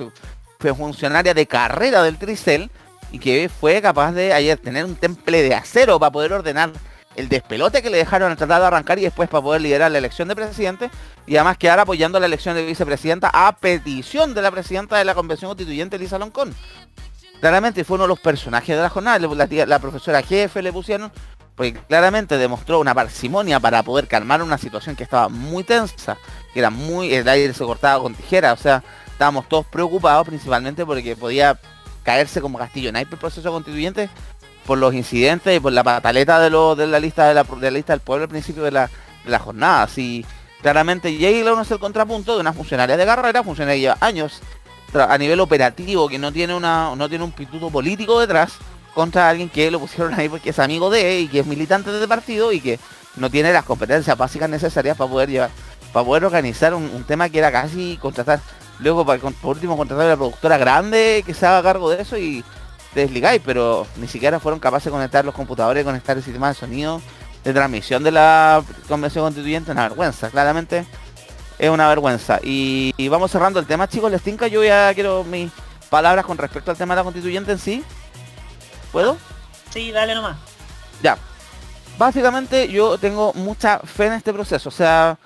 [0.71, 2.71] funcionaria de carrera del Tricel
[3.11, 6.71] y que fue capaz de ayer tener un temple de acero para poder ordenar
[7.15, 9.99] el despelote que le dejaron al tratar de arrancar y después para poder liderar la
[9.99, 10.89] elección de presidente
[11.27, 15.13] y además quedar apoyando la elección de vicepresidenta a petición de la presidenta de la
[15.13, 16.55] convención constituyente Lisa Loncón.
[17.39, 19.19] Claramente fue uno de los personajes de la jornada,
[19.67, 21.11] la profesora jefe le pusieron,
[21.55, 26.17] porque claramente demostró una parsimonia para poder calmar una situación que estaba muy tensa,
[26.53, 28.81] que era muy, el aire se cortaba con tijera, o sea,
[29.13, 31.57] estábamos todos preocupados principalmente porque podía
[32.03, 34.09] caerse como castillo en el proceso constituyente
[34.65, 37.93] por los incidentes y por la pataleta de, lo, de la lista de la, lista
[37.93, 38.89] del pueblo al principio de la,
[39.39, 39.83] jornada.
[39.83, 40.25] Así
[40.61, 41.09] claramente
[41.41, 44.41] uno es el contrapunto de una funcionaria de carrera, funcionaria lleva años
[44.93, 48.59] a nivel operativo, que no tiene una no tiene un pituto político detrás,
[48.93, 52.07] contra alguien que lo pusieron ahí porque es amigo de y que es militante de
[52.07, 52.79] partido y que
[53.15, 55.49] no tiene las competencias básicas necesarias para poder llevar,
[55.91, 58.39] para poder organizar un, tema que era casi contratar,
[58.79, 62.17] luego para, por último contratar a la productora grande que se haga cargo de eso
[62.17, 62.43] y
[62.95, 67.01] desligáis, pero ni siquiera fueron capaces de conectar los computadores, conectar el sistema de sonido
[67.43, 70.85] de transmisión de la convención constituyente, una vergüenza, claramente
[71.59, 72.39] es una vergüenza.
[72.41, 75.51] Y, vamos cerrando el tema, chicos, les tinca, yo ya quiero mis
[75.89, 77.83] palabras con respecto al tema de la constituyente en sí.
[78.91, 79.17] ¿Puedo?
[79.71, 80.37] Sí, dale nomás.
[81.01, 81.17] Ya.
[81.97, 84.69] Básicamente yo tengo mucha fe en este proceso.
[84.69, 85.17] O sea,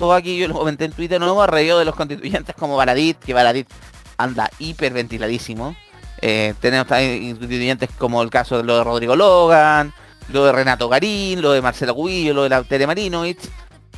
[0.00, 3.18] todo aquí yo lo comenté en Twitter, no hemos reído de los constituyentes como Baradit,
[3.18, 3.68] que Baradit
[4.16, 5.76] anda hiperventiladísimo.
[6.22, 9.92] Eh, tenemos también constituyentes como el caso de lo de Rodrigo Logan,
[10.30, 13.42] lo de Renato Garín, lo de Marcelo Cubillo, lo de la Tere Marinovich,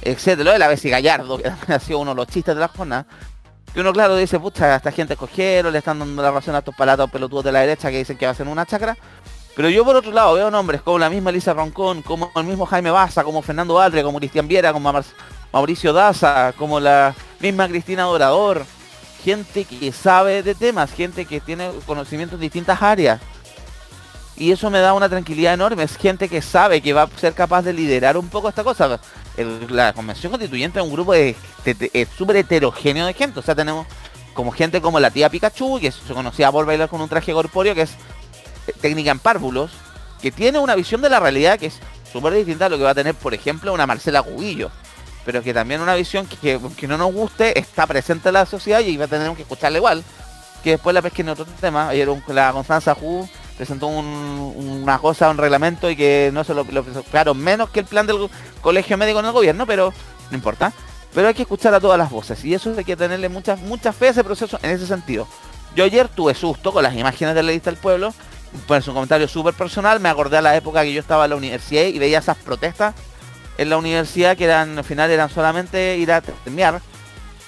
[0.02, 2.68] etcétera, lo de la Bessie Gallardo, que ha sido uno de los chistes de la
[2.68, 3.06] jornada.
[3.72, 6.74] Que uno claro dice, pucha, esta gente escogieron, le están dando la razón a estos
[6.74, 8.98] palatos pelotudos de la derecha que dicen que va a ser una chacra.
[9.54, 12.66] Pero yo por otro lado veo nombres como la misma Elisa Roncón, como el mismo
[12.66, 14.88] Jaime Baza, como Fernando Aldre, como Cristian Viera, como
[15.52, 18.64] Mauricio Daza, como la misma Cristina Dorador.
[19.24, 23.20] Gente que sabe de temas, gente que tiene conocimientos en distintas áreas
[24.36, 25.84] y eso me da una tranquilidad enorme.
[25.84, 28.98] Es gente que sabe que va a ser capaz de liderar un poco esta cosa.
[29.68, 31.12] la convención constituyente es un grupo
[32.16, 33.38] súper heterogéneo de gente.
[33.38, 33.86] O sea, tenemos
[34.34, 37.74] como gente como la tía Pikachu, que se conocía por bailar con un traje corpóreo,
[37.74, 37.92] que es
[38.66, 39.70] eh, técnica en párvulos,
[40.20, 41.78] que tiene una visión de la realidad que es
[42.10, 44.70] súper distinta a lo que va a tener, por ejemplo, una Marcela Cubillo.
[45.24, 48.80] Pero que también una visión que, que, no nos guste está presente en la sociedad
[48.80, 50.02] y va a tener que escucharla igual.
[50.64, 51.88] Que después la pesque en otro tema.
[51.88, 56.64] Ayer la Constanza Ju presentó una cosa, un reglamento y que no se lo,
[57.10, 58.28] claro, menos que el plan del
[58.60, 59.92] colegio médico en el gobierno, pero
[60.30, 60.72] no importa.
[61.14, 63.92] Pero hay que escuchar a todas las voces y eso hay que tenerle mucha, mucha
[63.92, 65.28] fe a ese proceso en ese sentido.
[65.76, 68.14] Yo ayer tuve susto con las imágenes de la lista del pueblo,
[68.66, 71.36] pues un comentario súper personal, me acordé a la época que yo estaba en la
[71.36, 72.94] universidad y veía esas protestas
[73.58, 76.80] en la universidad que eran al final eran solamente ir a terminar,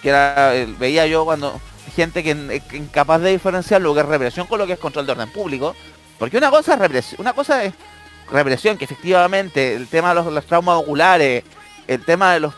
[0.02, 1.60] que era, eh, veía yo cuando
[1.94, 5.06] gente que es incapaz de diferenciar lo que es represión con lo que es control
[5.06, 5.74] de orden público,
[6.18, 7.74] porque una cosa es represión, una cosa es
[8.30, 11.44] represión, que efectivamente el tema de los, traumas oculares,
[11.86, 12.54] el tema de los,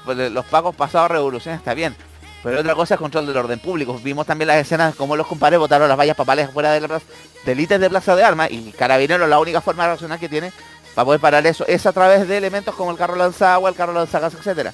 [0.51, 1.95] pagos pasados a revolución está bien.
[2.43, 3.99] Pero otra cosa es control del orden público.
[4.05, 7.03] Vimos también las escenas como los compadres botaron las vallas papales fuera de las
[7.45, 10.53] delitos de plaza de armas y Carabineros la única forma racional que tiene
[10.97, 13.93] para poder parar eso es a través de elementos como el carro lanzagua, el carro
[13.93, 14.73] lanzagas, etcétera.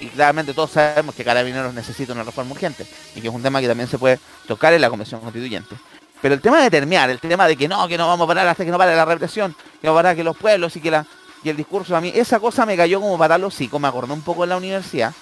[0.00, 2.84] Y claramente todos sabemos que Carabineros necesita una reforma urgente
[3.14, 5.76] y que es un tema que también se puede tocar en la Convención Constituyente.
[6.20, 8.48] Pero el tema de terminar, el tema de que no, que no vamos a parar
[8.48, 11.06] hasta que no pare la represión, que no parar que los pueblos y que la
[11.44, 14.14] y el discurso a mí, esa cosa me cayó como para los hocico, me acordó
[14.14, 15.12] un poco en la universidad.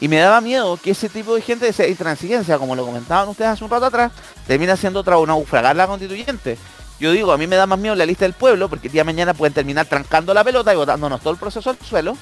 [0.00, 3.52] Y me daba miedo que ese tipo de gente de intransigencia, como lo comentaban ustedes
[3.52, 4.12] hace un rato atrás,
[4.46, 6.58] termina siendo otra una naufragar la constituyente.
[7.00, 9.00] Yo digo, a mí me da más miedo la lista del pueblo, porque el día
[9.00, 12.16] de mañana pueden terminar trancando la pelota y botándonos todo el proceso al suelo,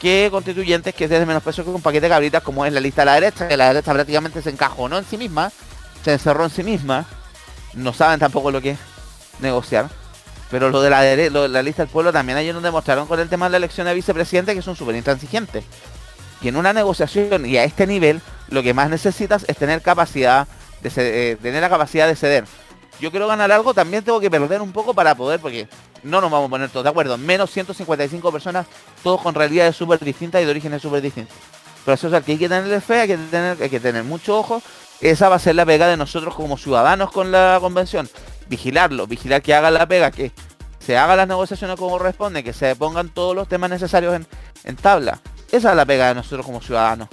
[0.00, 2.80] que constituyentes que es desde menos peso que un paquete de cabritas, como es la
[2.80, 5.50] lista de la derecha, que la derecha prácticamente se encajonó en sí misma,
[6.04, 7.06] se encerró en sí misma,
[7.74, 8.78] no saben tampoco lo que es
[9.40, 9.88] negociar.
[10.50, 13.46] Pero lo de la, la lista del pueblo también ayer nos demostraron con el tema
[13.46, 15.64] de la elección de vicepresidente que son súper intransigentes.
[16.40, 20.46] Y en una negociación y a este nivel, lo que más necesitas es tener capacidad
[20.82, 22.44] de eh, tener la capacidad de ceder.
[23.00, 25.68] Yo quiero ganar algo, también tengo que perder un poco para poder, porque
[26.02, 27.16] no nos vamos a poner todos de acuerdo.
[27.16, 28.66] Menos 155 personas,
[29.02, 31.36] todos con realidades súper distintas y de orígenes súper distintos.
[31.84, 34.38] Pero eso es que hay que tenerle fe, hay que tener, hay que tener mucho
[34.38, 34.62] ojo
[35.00, 38.08] esa va a ser la pega de nosotros como ciudadanos con la convención.
[38.48, 40.32] Vigilarlo, vigilar que haga la pega, que
[40.80, 44.20] se hagan las negociaciones como corresponde, que se pongan todos los temas necesarios
[44.64, 45.20] en, tabla.
[45.52, 47.08] Esa es la pega de nosotros como ciudadanos.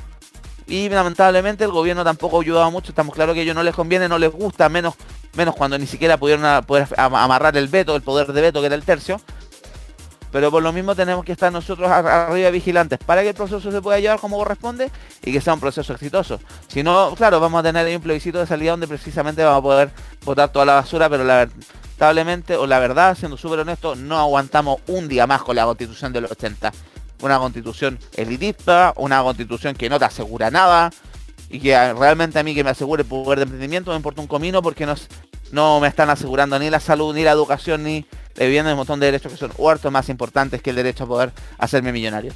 [0.68, 2.92] Y lamentablemente el gobierno tampoco ha ayudado mucho.
[2.92, 4.96] Estamos claros que a ellos no les conviene, no les gusta, menos,
[5.36, 8.76] menos cuando ni siquiera pudieron poder amarrar el veto, el poder de veto que era
[8.76, 9.22] el tercio.
[10.32, 13.82] Pero por lo mismo tenemos que estar nosotros arriba vigilantes para que el proceso se
[13.82, 14.92] pueda llevar como corresponde
[15.24, 16.42] y que sea un proceso exitoso.
[16.68, 19.92] Si no, claro, vamos a tener un plebiscito de salida donde precisamente vamos a poder
[20.26, 25.08] votar toda la basura, pero lamentablemente, o la verdad, siendo súper honesto, no aguantamos un
[25.08, 26.70] día más con la constitución de los 80.
[27.22, 30.92] Una constitución elitista, una constitución que no te asegura nada,
[31.50, 34.28] y que realmente a mí que me asegure el poder de emprendimiento me importa un
[34.28, 34.96] comino porque no,
[35.52, 38.06] no me están asegurando ni la salud, ni la educación, ni
[38.38, 41.32] viviendo un montón de derechos que son huertos más importantes que el derecho a poder
[41.58, 42.34] hacerme millonario.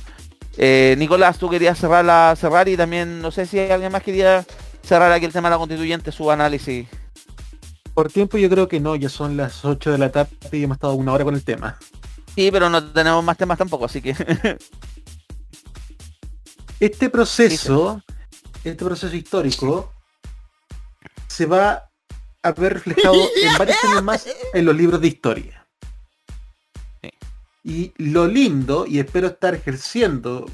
[0.58, 4.46] Eh, Nicolás, tú querías cerrar, la, cerrar y también no sé si alguien más quería
[4.84, 6.88] cerrar aquí el tema de la constituyente, su análisis.
[7.94, 10.76] Por tiempo yo creo que no, ya son las 8 de la tarde y hemos
[10.76, 11.78] estado una hora con el tema.
[12.40, 14.16] Sí, pero no tenemos más temas tampoco, así que...
[16.80, 18.02] este proceso,
[18.64, 19.92] este proceso histórico,
[21.28, 21.90] se va
[22.42, 23.14] haber reflejado
[23.44, 25.68] en varios años más en los libros de historia.
[27.62, 30.50] Y lo lindo, y espero estar ejerciendo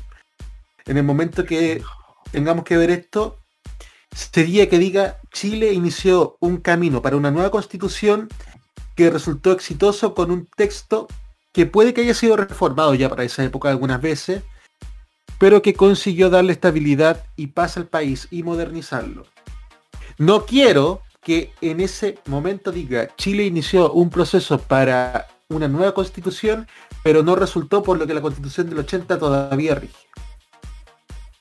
[0.88, 1.84] en el momento que
[2.32, 3.38] tengamos que ver esto,
[4.12, 8.28] sería que diga Chile inició un camino para una nueva constitución
[8.96, 11.08] que resultó exitoso con un texto
[11.56, 14.44] que puede que haya sido reformado ya para esa época algunas veces,
[15.40, 19.24] pero que consiguió darle estabilidad y paz al país y modernizarlo.
[20.18, 26.68] No quiero que en ese momento diga Chile inició un proceso para una nueva constitución,
[27.04, 29.96] pero no resultó por lo que la constitución del 80 todavía rige.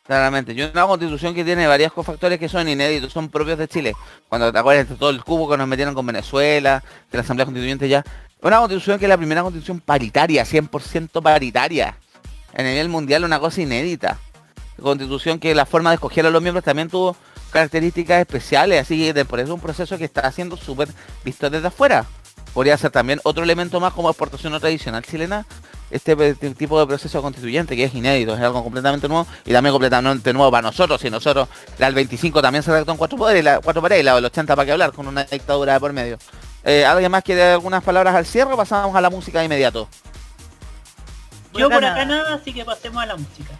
[0.04, 3.94] Claramente, y una constitución que tiene varios cofactores que son inéditos, son propios de Chile.
[4.28, 7.46] Cuando te acuerdas de todo el cubo que nos metieron con Venezuela, de la Asamblea
[7.46, 8.04] Constituyente ya.
[8.44, 11.96] Una constitución que es la primera constitución paritaria, 100% paritaria.
[12.54, 14.18] A nivel mundial una cosa inédita.
[14.82, 17.16] Constitución que la forma de escoger a los miembros también tuvo
[17.50, 20.90] características especiales, así que por eso es un proceso que está siendo súper
[21.24, 22.04] visto desde afuera.
[22.52, 25.46] Podría ser también otro elemento más como exportación no tradicional chilena,
[25.90, 26.14] este,
[26.54, 30.50] tipo de proceso constituyente que es inédito, es algo completamente nuevo y también completamente nuevo
[30.50, 31.02] para nosotros.
[31.02, 34.14] Y nosotros, la del 25 también se redactó en cuatro poderes, la, cuatro paredes, la
[34.16, 36.18] del 80 para que hablar, con una dictadura de por medio.
[36.64, 39.88] Eh, ¿Alguien más quiere algunas palabras al cierre pasamos a la música de inmediato?
[41.52, 43.52] Yo por acá nada, así que pasemos a la música.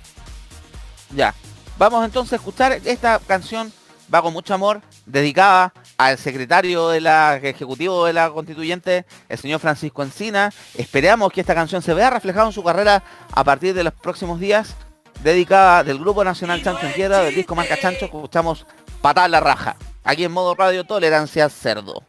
[1.10, 1.34] Ya.
[1.76, 3.72] Vamos entonces a escuchar esta canción,
[4.12, 9.60] va con mucho amor, dedicada al secretario de la ejecutivo de la constituyente, el señor
[9.60, 10.52] Francisco Encina.
[10.74, 13.02] Esperamos que esta canción se vea reflejada en su carrera
[13.32, 14.74] a partir de los próximos días.
[15.22, 18.66] Dedicada del Grupo Nacional Chancho en Tierra, del disco Marca Chancho, escuchamos
[19.00, 19.76] Patada la Raja.
[20.02, 22.02] Aquí en modo radio Tolerancia Cerdo.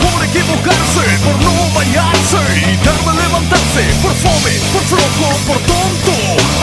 [0.00, 6.14] Por equivocarse, por no bañarse y tarde levantarse, por fome, por flojo, por tonto,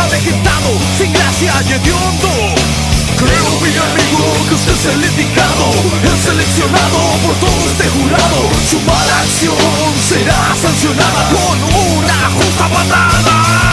[0.02, 2.89] avejentado, sin gracia y hediondo.
[3.20, 5.72] Creo, mi amigo, que usted es el indicado,
[6.04, 8.50] el seleccionado por todo este jurado.
[8.70, 9.58] Su mala acción
[10.08, 11.64] será sancionada con
[11.98, 13.69] una justa patada.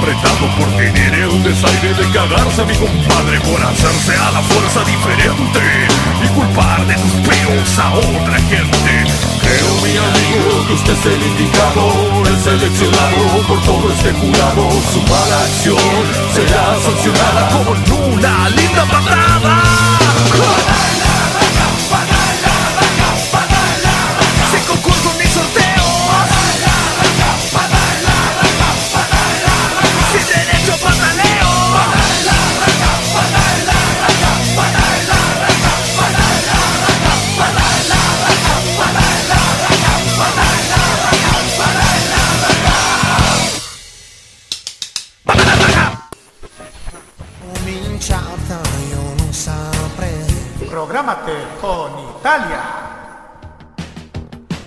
[0.00, 4.80] Apretado por tener un desaire de cagarse a mi compadre por hacerse a la fuerza
[4.84, 5.60] diferente
[6.24, 9.04] y culpar de tus peos a otra gente.
[9.42, 14.70] Creo mi amigo que usted es el indicado, el seleccionado por todo este jurado.
[14.92, 19.89] Su mala acción será sancionada con una linda patada.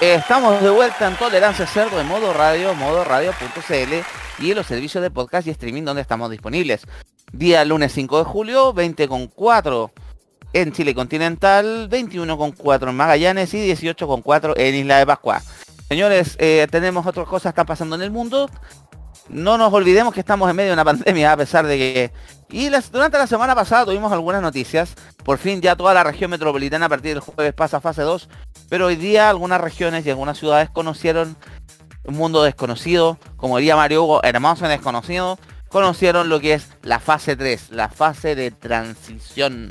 [0.00, 5.02] Estamos de vuelta en Tolerancia Cerdo de modo radio, modo radio.cl y en los servicios
[5.02, 6.86] de podcast y streaming donde estamos disponibles.
[7.32, 9.90] Día lunes 5 de julio, 20.4
[10.54, 15.42] en Chile continental, 21.4 en Magallanes y 18.4 en Isla de Pascua.
[15.90, 18.48] Señores, eh, tenemos otras cosas que están pasando en el mundo
[19.32, 22.12] no nos olvidemos que estamos en medio de una pandemia a pesar de que...
[22.50, 24.94] Y durante la semana pasada tuvimos algunas noticias.
[25.24, 28.28] Por fin ya toda la región metropolitana a partir del jueves pasa a fase 2.
[28.68, 31.36] Pero hoy día algunas regiones y algunas ciudades conocieron
[32.04, 33.18] un mundo desconocido.
[33.36, 35.38] Como diría Mario Hugo, hermoso y desconocido.
[35.68, 39.70] Conocieron lo que es la fase 3, la fase de transición.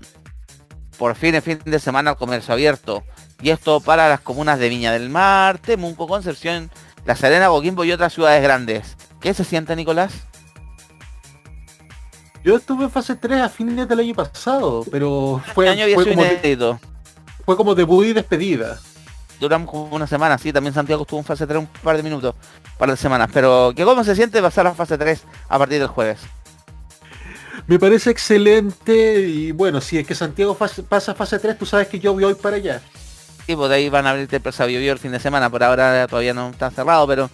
[0.97, 3.03] Por fin el fin de semana el comercio abierto.
[3.41, 6.71] Y esto para las comunas de Viña del Mar, Temuco, Concepción,
[7.03, 8.95] La Serena, Coquimbo y otras ciudades grandes.
[9.21, 10.13] ¿Qué se siente, Nicolás?
[12.43, 15.95] Yo estuve en fase 3 a fines del año pasado, pero fue, este año había
[15.95, 16.77] fue sido como, de-
[17.45, 18.79] fue como debut y despedida.
[19.41, 22.33] Duramos como una semana, sí, también Santiago estuvo en fase 3 un par de minutos,
[22.35, 23.29] un par de semanas.
[23.33, 26.19] Pero, ¿qué cómo se siente pasar a fase 3 a partir del jueves?
[27.67, 31.65] Me parece excelente y bueno, si es que Santiago fase- pasa a fase 3, tú
[31.65, 32.81] sabes que yo voy para allá.
[33.45, 35.63] Sí, pues de ahí van a abrir el Presa Bio el fin de semana, por
[35.63, 37.29] ahora todavía no está cerrado, pero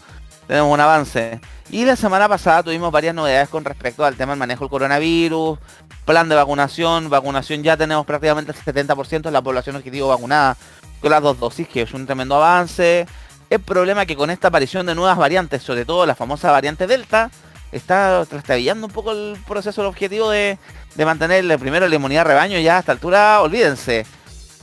[0.47, 1.39] tenemos un avance.
[1.69, 5.59] Y la semana pasada tuvimos varias novedades con respecto al tema del manejo del coronavirus,
[6.05, 10.55] plan de vacunación, vacunación ya tenemos prácticamente el 70% de la población objetivo vacunada
[11.01, 13.07] con las dos dosis, que es un tremendo avance.
[13.49, 16.87] El problema es que con esta aparición de nuevas variantes, sobre todo la famosa variante
[16.87, 17.31] Delta,
[17.71, 20.57] está trastabillando un poco el proceso, el objetivo de,
[20.95, 24.05] de mantener primero la inmunidad rebaño, ya a esta altura, olvídense.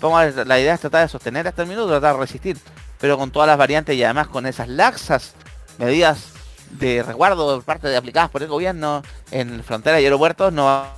[0.01, 2.59] Vamos la idea es tratar de sostener hasta el minuto, tratar de resistir.
[3.01, 5.35] Pero con todas las variantes y además con esas laxas
[5.79, 6.29] medidas
[6.71, 10.95] de resguardo por parte de aplicadas por el gobierno en fronteras y aeropuertos, no va-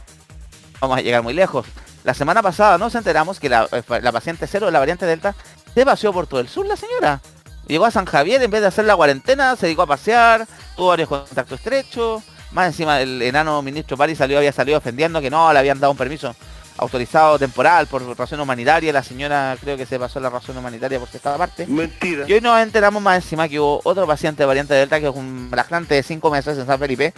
[0.81, 1.66] vamos a llegar muy lejos.
[2.05, 5.35] La semana pasada nos enteramos que la, eh, paciente cero de la variante Delta
[5.75, 7.20] se paseó por todo el sur la señora.
[7.66, 10.47] Llegó a San Javier, en vez de hacer la cuarentena, se dedicó a pasear,
[10.77, 12.22] tuvo varios contactos estrechos.
[12.53, 15.91] Más encima el enano ministro Pari salió, había salido ofendiendo que no le habían dado
[15.91, 16.37] un permiso
[16.77, 18.93] autorizado temporal por razón humanitaria.
[18.93, 21.66] La señora creo que se pasó la razón humanitaria por esta parte.
[21.66, 22.25] Mentira.
[22.27, 25.14] Y hoy nos enteramos más encima que hubo otro paciente de variante Delta, que es
[25.14, 27.14] un lactante de 5 meses en San Felipe,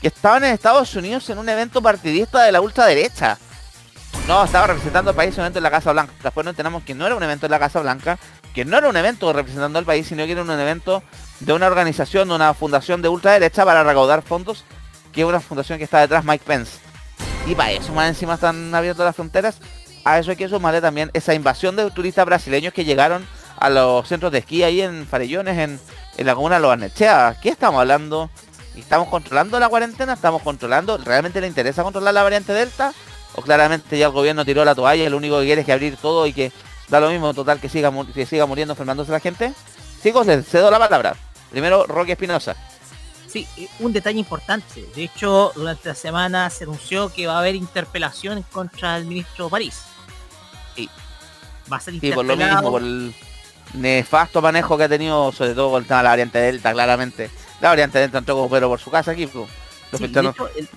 [0.00, 3.38] que estaban en Estados Unidos en un evento partidista de la ultraderecha.
[4.26, 6.12] No, estaba representando al país en un evento en la Casa Blanca.
[6.22, 8.18] Después nos enteramos que no era un evento en la Casa Blanca,
[8.54, 11.02] que no era un evento representando al país, sino que era un evento
[11.40, 14.64] de una organización, de una fundación de ultraderecha para recaudar fondos,
[15.12, 16.78] que es una fundación que está detrás Mike Pence.
[17.46, 19.58] Y para eso más encima están abiertas las fronteras.
[20.04, 23.26] A eso hay que sumarle también esa invasión de turistas brasileños que llegaron
[23.58, 25.80] a los centros de esquí ahí en Farellones, en,
[26.16, 27.36] en la comuna de Los Barnechea.
[27.40, 28.30] ¿Qué estamos hablando?
[28.76, 30.14] ¿Estamos controlando la cuarentena?
[30.14, 30.98] ¿Estamos controlando?
[30.98, 32.92] ¿Realmente le interesa controlar la variante Delta?
[33.34, 35.72] ¿O claramente ya el gobierno tiró la toalla y lo único que quiere es que
[35.72, 36.52] abrir todo y que
[36.88, 39.52] da lo mismo total que siga, que siga muriendo, enfermándose la gente?
[40.02, 41.14] Chicos, les cedo la palabra.
[41.50, 42.56] Primero, Roque Espinosa.
[43.28, 43.46] Sí,
[43.80, 44.86] un detalle importante.
[44.94, 49.48] De hecho, durante la semana se anunció que va a haber interpelación contra el ministro
[49.48, 49.82] París.
[50.74, 50.88] Sí.
[51.70, 53.14] Va a ser Sí, por lo mismo, por el
[53.74, 57.30] nefasto manejo que ha tenido, sobre todo con el tema de la variante Delta, claramente.
[57.60, 59.48] La variante Delta entró como pero por su casa aquí, pues.
[59.96, 60.68] Sí, de hecho, el-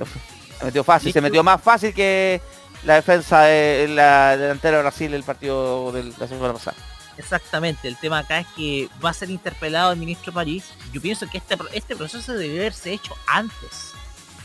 [0.60, 2.42] se metió fácil, se hecho- metió más fácil que
[2.84, 6.78] la defensa de la delantera de Brasil el partido de la semana pasada.
[7.20, 10.64] Exactamente, el tema acá es que va a ser interpelado el ministro París.
[10.94, 13.92] Yo pienso que este, este proceso debió haberse hecho antes.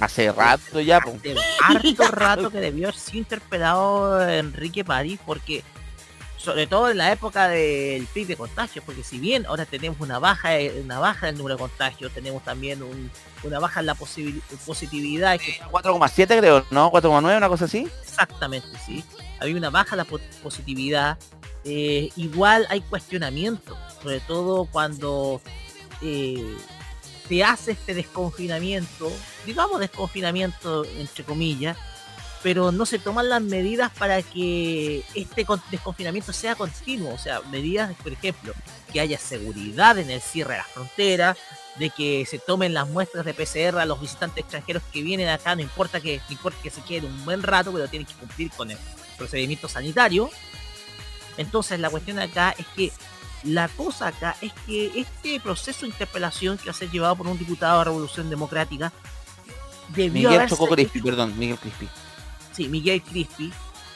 [0.00, 1.22] Hace rato ya, pues.
[1.22, 5.62] De harto rato que debió haber sido interpelado Enrique París porque
[6.36, 10.18] sobre todo en la época del pic de contagios, porque si bien ahora tenemos una
[10.18, 10.50] baja
[10.82, 13.10] una baja en el número de contagios, tenemos también un-
[13.44, 16.90] una baja en la positividad, que 4,7 creo, ¿no?
[16.90, 17.88] 4,9, una cosa así.
[18.02, 19.02] Exactamente, sí.
[19.40, 21.16] Había una baja la po- positividad.
[21.64, 25.40] Eh, igual hay cuestionamiento, sobre todo cuando
[26.02, 26.56] eh,
[27.28, 29.10] se hace este desconfinamiento,
[29.46, 31.76] digamos desconfinamiento entre comillas,
[32.42, 37.14] pero no se toman las medidas para que este con- desconfinamiento sea continuo.
[37.14, 38.52] O sea, medidas, por ejemplo,
[38.92, 41.38] que haya seguridad en el cierre de las fronteras,
[41.78, 45.56] de que se tomen las muestras de PCR a los visitantes extranjeros que vienen acá,
[45.56, 48.50] no importa que, no importa que se queden un buen rato, pero tienen que cumplir
[48.50, 48.76] con el
[49.16, 50.28] procedimiento sanitario.
[51.36, 52.92] Entonces la cuestión acá es que
[53.44, 57.26] la cosa acá es que este proceso de interpelación que va a ser llevado por
[57.26, 58.92] un diputado de Revolución Democrática
[59.88, 61.88] debió Miguel haberse Crispi, hecho- perdón, Miguel Crispi.
[62.52, 63.52] sí, Miguel Crispi,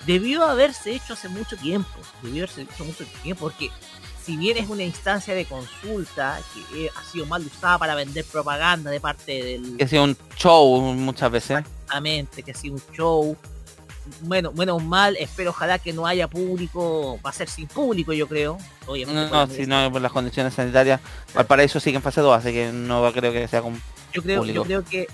[0.07, 1.89] debió haberse hecho hace mucho tiempo.
[2.23, 3.71] Debió haberse hecho mucho tiempo porque
[4.23, 8.27] si bien es una instancia de consulta que eh, ha sido mal usada para vender
[8.27, 11.59] propaganda de parte del Que ha sido un show muchas veces.
[11.61, 13.37] exactamente, que ha sido un show.
[14.23, 18.29] Bueno, menos mal, espero ojalá que no haya público, va a ser sin público yo
[18.29, 18.59] creo.
[18.87, 21.01] Obviamente No, si no, por las condiciones sanitarias.
[21.35, 23.81] Valparaíso sigue en fase 2, así que no creo que sea con...
[24.13, 24.57] yo creo, público.
[24.57, 25.09] yo creo que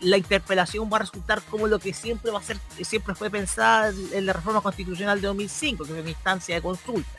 [0.00, 3.92] la interpelación va a resultar como lo que siempre va a ser, siempre fue pensada
[4.12, 7.10] en la reforma constitucional de 2005, que es una instancia de consulta.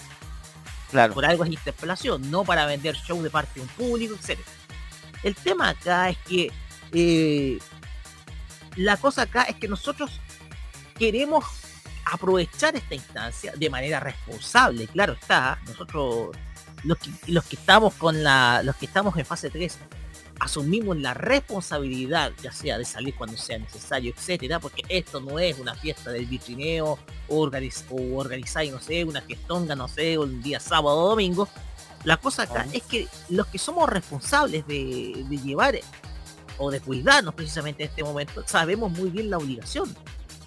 [0.91, 1.13] Claro.
[1.13, 4.39] Por algo es interpelación, no para vender show de parte de un público, etc.
[5.23, 6.51] El tema acá es que
[6.91, 7.59] eh,
[8.75, 10.21] la cosa acá es que nosotros
[10.97, 11.45] queremos
[12.05, 16.35] aprovechar esta instancia de manera responsable, claro está, nosotros
[16.83, 19.77] los que, los que estamos con la, los que estamos en fase 3,
[20.39, 25.57] asumimos la responsabilidad, ya sea de salir cuando sea necesario, etcétera, porque esto no es
[25.59, 30.41] una fiesta del vitrineo o, organiz o organizar, no sé, una fiestonga, no sé, un
[30.41, 31.47] día sábado o domingo.
[32.03, 35.79] La cosa acá es que los que somos responsables de, de llevar
[36.57, 39.95] o de cuidarnos precisamente en este momento, sabemos muy bien la obligación,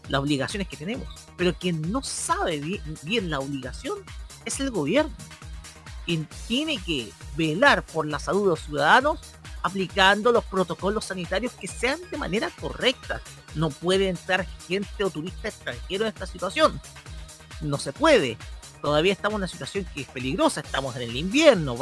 [0.09, 1.09] las obligaciones que tenemos.
[1.37, 3.99] Pero quien no sabe bien, bien la obligación
[4.45, 5.13] es el gobierno.
[6.07, 9.21] Quien tiene que velar por la salud de los ciudadanos
[9.63, 13.21] aplicando los protocolos sanitarios que sean de manera correcta.
[13.55, 16.81] No puede entrar gente o turista extranjero en esta situación.
[17.61, 18.39] No se puede.
[18.81, 20.61] Todavía estamos en una situación que es peligrosa.
[20.61, 21.77] Estamos en el invierno.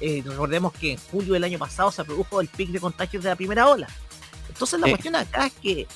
[0.00, 3.30] Eh, recordemos que en julio del año pasado se produjo el pic de contagios de
[3.30, 3.88] la primera ola.
[4.48, 4.92] Entonces la Sí.
[4.92, 5.86] cuestión acá es que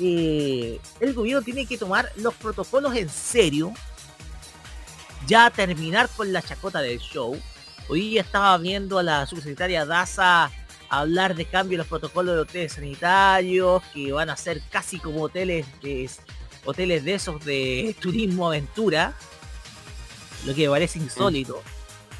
[0.00, 3.72] eh, el gobierno tiene que tomar los protocolos en serio.
[5.26, 7.38] Ya terminar con la chacota del show.
[7.88, 10.50] Hoy estaba viendo a la subsecretaria Daza
[10.90, 15.22] hablar de cambio en los protocolos de hoteles sanitarios, que van a ser casi como
[15.22, 16.10] hoteles de,
[16.64, 19.14] hoteles de esos de turismo aventura,
[20.44, 21.62] lo que parece insólito.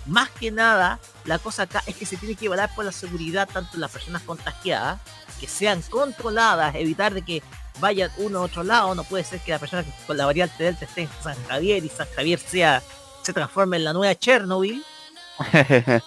[0.07, 3.49] Más que nada, la cosa acá es que se tiene que velar por la seguridad
[3.53, 5.01] tanto de las personas contagiadas,
[5.41, 7.43] que sean controladas, evitar de que
[7.79, 10.65] vayan uno a otro lado, no puede ser que la persona que con la variante
[10.65, 12.83] Delta esté en San Javier y San Javier sea
[13.23, 14.85] se transforme en la nueva Chernobyl,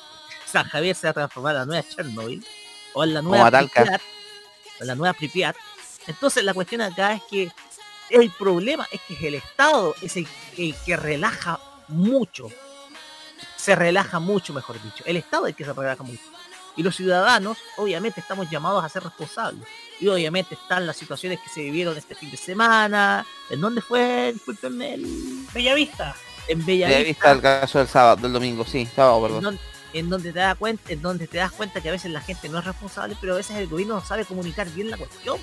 [0.46, 2.46] San Javier se va a transformar en la nueva Chernobyl
[2.94, 3.52] o en la nueva.
[3.52, 4.02] Pripyat,
[4.80, 5.56] o en la nueva Pripyat.
[6.08, 7.52] Entonces la cuestión acá es que
[8.10, 12.50] el problema es que el Estado es el, el que relaja mucho.
[13.56, 15.04] Se relaja mucho, mejor dicho.
[15.06, 16.33] El Estado es el que se relaja mucho.
[16.76, 19.68] Y los ciudadanos, obviamente, estamos llamados a ser responsables.
[20.00, 23.26] Y obviamente están las situaciones que se vivieron este fin de semana.
[23.50, 24.34] ¿En dónde fue?
[24.34, 24.96] Discúlpenme.
[24.96, 25.46] El...
[25.54, 26.16] Bellavista.
[26.48, 27.00] En Bellavista.
[27.00, 29.60] he visto el caso del sábado, del domingo, sí, sábado, en,
[29.94, 32.50] en donde te das cuenta, en donde te das cuenta que a veces la gente
[32.50, 35.38] no es responsable, pero a veces el gobierno no sabe comunicar bien la cuestión.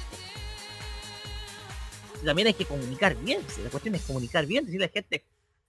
[2.24, 5.24] También hay que comunicar bien, si la cuestión es comunicar bien, decirle a la gente,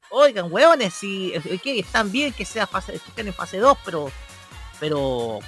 [0.10, 3.78] oigan, hueones, si eh, que están bien que sea fase, que estén en fase 2,
[3.86, 4.12] pero
[4.82, 5.40] pero.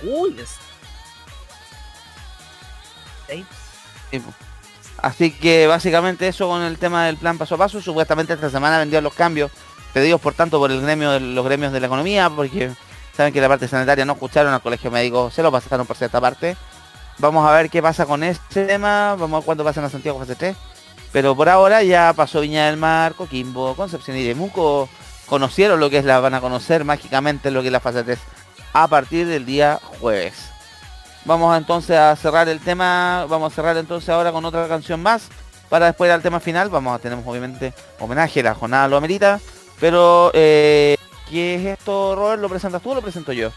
[4.12, 4.32] Sí, po.
[5.02, 7.82] Así que básicamente eso con el tema del plan paso a paso.
[7.82, 9.52] Supuestamente esta semana vendrían los cambios
[9.92, 12.72] pedidos por tanto por el gremio de los gremios de la economía, porque
[13.18, 16.22] saben que la parte sanitaria no escucharon al colegio médico, se lo pasaron por cierta
[16.22, 16.56] parte.
[17.18, 20.20] Vamos a ver qué pasa con este tema, vamos a ver cuándo pasan a Santiago
[20.20, 20.56] fase 3.
[21.12, 24.90] Pero por ahora ya pasó Viña del Mar, Coquimbo, Concepción y Temuco.
[25.26, 28.20] Conocieron lo que es la, van a conocer mágicamente lo que es la fase 3
[28.74, 30.34] a partir del día jueves.
[31.26, 35.30] Vamos entonces a cerrar el tema, vamos a cerrar entonces ahora con otra canción más.
[35.70, 39.40] Para después ir al tema final, vamos a tener obviamente homenaje, la jornada lo amerita.
[39.80, 40.98] Pero, eh,
[41.30, 42.42] ¿qué es esto, Robert?
[42.42, 43.52] ¿Lo presentas tú o lo presento yo?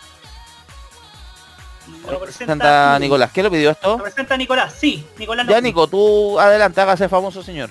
[2.11, 3.31] Lo Presenta presenta, Nicolás.
[3.33, 3.97] ¿Qué lo pidió esto?
[3.97, 5.07] Lo presenta Nicolás, sí.
[5.19, 7.71] Nicolás Ya, no- Nico, tú adelante, hágase famoso, señor.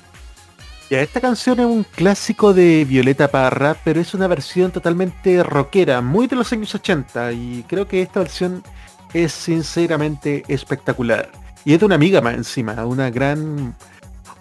[0.90, 6.28] Esta canción es un clásico de Violeta Parra, pero es una versión totalmente rockera, muy
[6.28, 8.64] de los años 80, y creo que esta versión
[9.12, 11.32] es sinceramente espectacular.
[11.66, 13.76] Y es de una amiga más encima, una gran,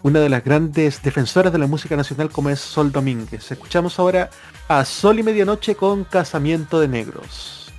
[0.02, 3.50] una de las grandes defensoras de la música nacional como es Sol Domínguez.
[3.50, 4.28] Escuchamos ahora
[4.68, 7.72] a Sol y Medianoche con Casamiento de Negros.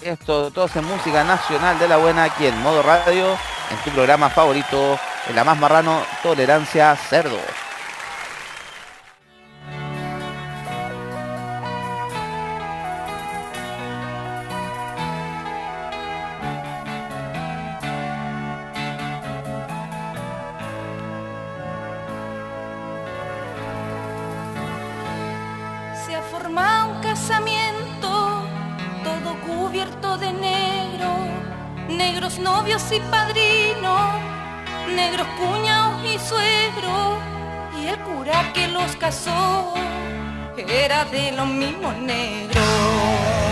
[0.00, 4.30] Esto, todo es música nacional de la buena aquí en modo radio, en tu programa
[4.30, 4.98] favorito,
[5.28, 7.67] en la más marrano, Tolerancia Cerdo.
[32.36, 34.10] Novios y padrinos,
[34.94, 37.18] negros cuñados y suegros,
[37.80, 39.72] y el cura que los casó
[40.68, 43.47] era de los mismos negros.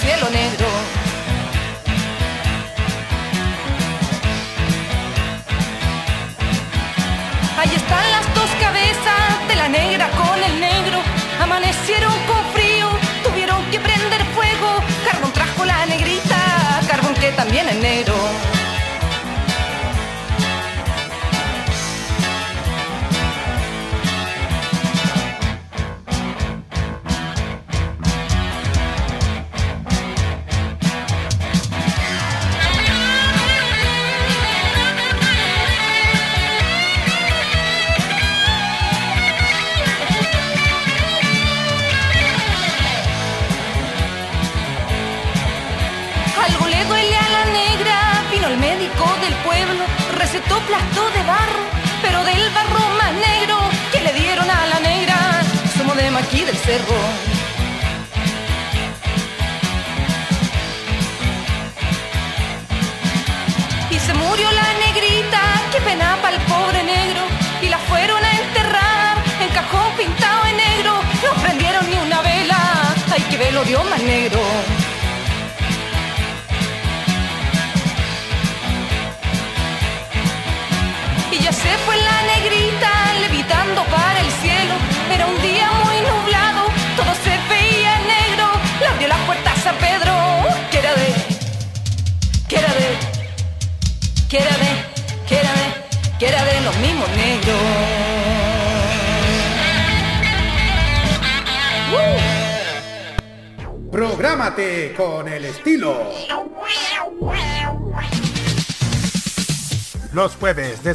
[0.00, 0.66] Cielo negro.
[7.58, 10.98] Ahí están las dos cabezas de la negra con el negro,
[11.40, 12.37] amanecieron con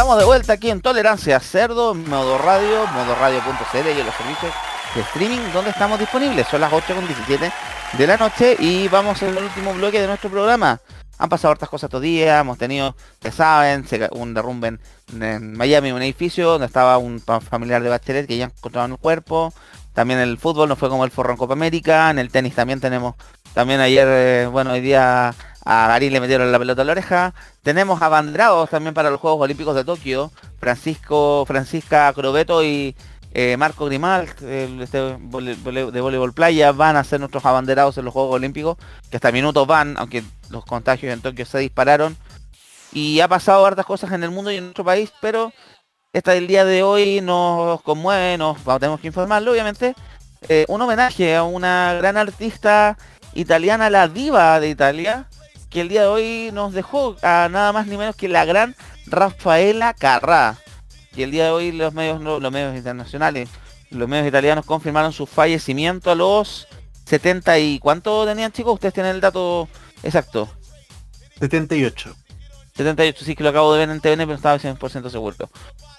[0.00, 4.50] Estamos de vuelta aquí en Tolerancia Cerdo, Modo Radio, modoradio.cl y en los servicios
[4.94, 6.46] de streaming donde estamos disponibles.
[6.48, 7.52] Son las 8.17
[7.98, 10.80] de la noche y vamos en el último bloque de nuestro programa.
[11.18, 14.78] Han pasado hartas cosas estos días, hemos tenido, ya saben, un derrumbe
[15.12, 19.52] en, Miami, un edificio donde estaba un familiar de Bachelet que ya encontraron el cuerpo.
[19.92, 22.80] También el fútbol no fue como el forro en Copa América, en el tenis también
[22.80, 23.16] tenemos,
[23.52, 27.34] también ayer, eh, bueno, hoy día a Garín le metieron la pelota a la oreja.
[27.62, 32.96] Tenemos abanderados también para los Juegos Olímpicos de Tokio, Francisco, Francisca Crobeto y
[33.32, 34.28] eh, Marco Grimal,
[34.80, 38.76] este, de voleibol playa, van a ser nuestros abanderados en los Juegos Olímpicos,
[39.10, 42.16] que hasta minutos van, aunque los contagios en Tokio se dispararon.
[42.92, 45.52] Y ha pasado hartas cosas en el mundo y en nuestro país, pero
[46.12, 49.94] esta del día de hoy nos conmueve, nos tenemos que informarlo, obviamente.
[50.48, 52.96] eh, un homenaje a una gran artista
[53.34, 55.28] italiana, la diva de Italia,
[55.70, 58.74] que el día de hoy nos dejó a nada más ni menos que la gran
[59.06, 60.58] Rafaela Carrà.
[61.16, 63.48] Y el día de hoy los medios, los medios internacionales,
[63.90, 66.68] los medios italianos confirmaron su fallecimiento a los
[67.06, 67.78] 70 y...
[67.78, 68.74] ¿Cuánto tenían chicos?
[68.74, 69.68] Ustedes tienen el dato
[70.02, 70.48] exacto.
[71.38, 72.14] 78.
[72.76, 75.36] 78, sí que lo acabo de ver en TVN, pero estaba 100% seguro.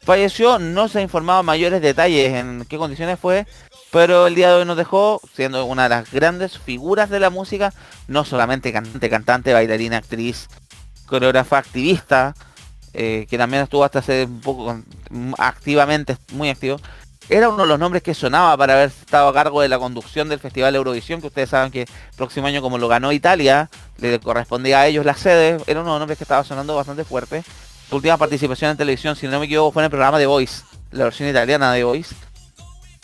[0.03, 3.45] Falleció, no se ha informado mayores detalles en qué condiciones fue,
[3.91, 7.29] pero el día de hoy nos dejó siendo una de las grandes figuras de la
[7.29, 7.73] música,
[8.07, 10.47] no solamente cantante, cantante, bailarina, actriz,
[11.05, 12.33] coreógrafa, activista,
[12.93, 14.79] eh, que también estuvo hasta hace un poco
[15.37, 16.77] activamente, muy activo.
[17.29, 20.27] Era uno de los nombres que sonaba para haber estado a cargo de la conducción
[20.27, 21.85] del Festival Eurovisión, que ustedes saben que
[22.15, 23.69] próximo año como lo ganó Italia,
[23.99, 27.03] le correspondía a ellos la sede, era uno de los nombres que estaba sonando bastante
[27.03, 27.43] fuerte.
[27.89, 30.63] Su última participación en televisión, si no me equivoco, fue en el programa de Voice,
[30.91, 32.15] la versión italiana de Voice.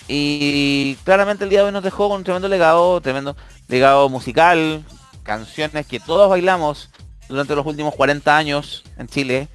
[0.07, 3.35] Y claramente el día de hoy nos dejó con un tremendo legado, tremendo
[3.67, 4.83] legado musical,
[5.23, 6.89] canciones que todos bailamos
[7.27, 9.47] durante los últimos 40 años en Chile.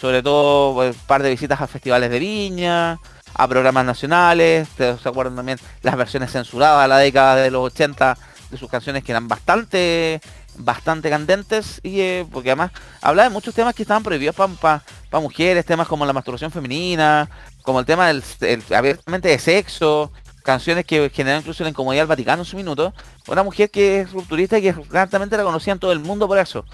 [0.00, 2.98] Sobre todo pues, un par de visitas a festivales de viña,
[3.34, 4.68] a programas nacionales.
[4.76, 8.16] ¿Se acuerdan también las versiones censuradas a la década de los 80
[8.50, 10.20] de sus canciones que eran bastante
[10.56, 12.70] bastante candentes y eh, porque además
[13.00, 14.82] habla de muchos temas que estaban prohibidos para
[15.20, 17.28] mujeres, temas como la masturbación femenina,
[17.64, 20.12] como el tema del el- abiertamente de sexo,
[20.44, 22.94] canciones que generaron incluso la incomodidad del Vaticano en su minuto.
[23.26, 26.64] Una mujer que es rupturista y que realmente la conocían todo el mundo por eso.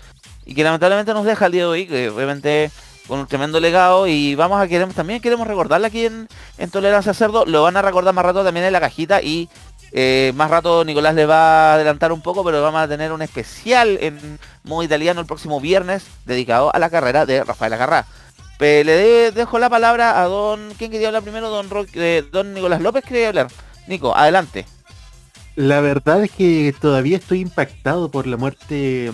[0.45, 2.71] Y que lamentablemente nos deja el día de hoy, que obviamente
[3.07, 7.15] con un tremendo legado y vamos a queremos también queremos recordarla aquí en, en Tolerancia
[7.15, 9.49] Cerdo, lo van a recordar más rato también en la cajita y
[9.93, 13.23] eh, más rato Nicolás le va a adelantar un poco, pero vamos a tener un
[13.23, 18.07] especial en modo italiano el próximo viernes dedicado a la carrera de Rafael Agarrá.
[18.61, 20.73] Le de- dejo la palabra a don...
[20.79, 21.49] ¿Quién quería hablar primero?
[21.51, 23.49] Don, Ro- eh, don Nicolás López quería hablar.
[23.87, 24.67] Nico, adelante.
[25.57, 29.13] La verdad es que todavía estoy impactado por la muerte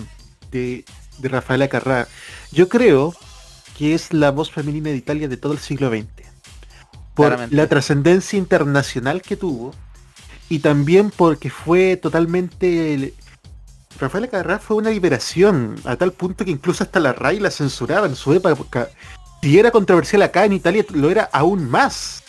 [0.51, 0.85] de,
[1.17, 2.07] de Rafaela Carrà.
[2.51, 3.15] Yo creo
[3.77, 6.05] que es la voz femenina de Italia de todo el siglo XX.
[7.15, 7.55] Por Claramente.
[7.55, 9.73] la trascendencia internacional que tuvo
[10.49, 13.13] y también porque fue totalmente...
[13.99, 18.05] Rafaela Carrà fue una liberación a tal punto que incluso hasta la RAI la censuraba
[18.05, 18.89] en su época.
[19.41, 22.23] Si era controversial acá en Italia, lo era aún más.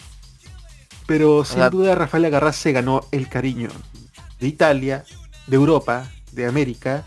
[1.06, 3.68] Pero sin duda Rafaela Carrà se ganó el cariño
[4.38, 5.04] de Italia,
[5.46, 7.04] de Europa de América,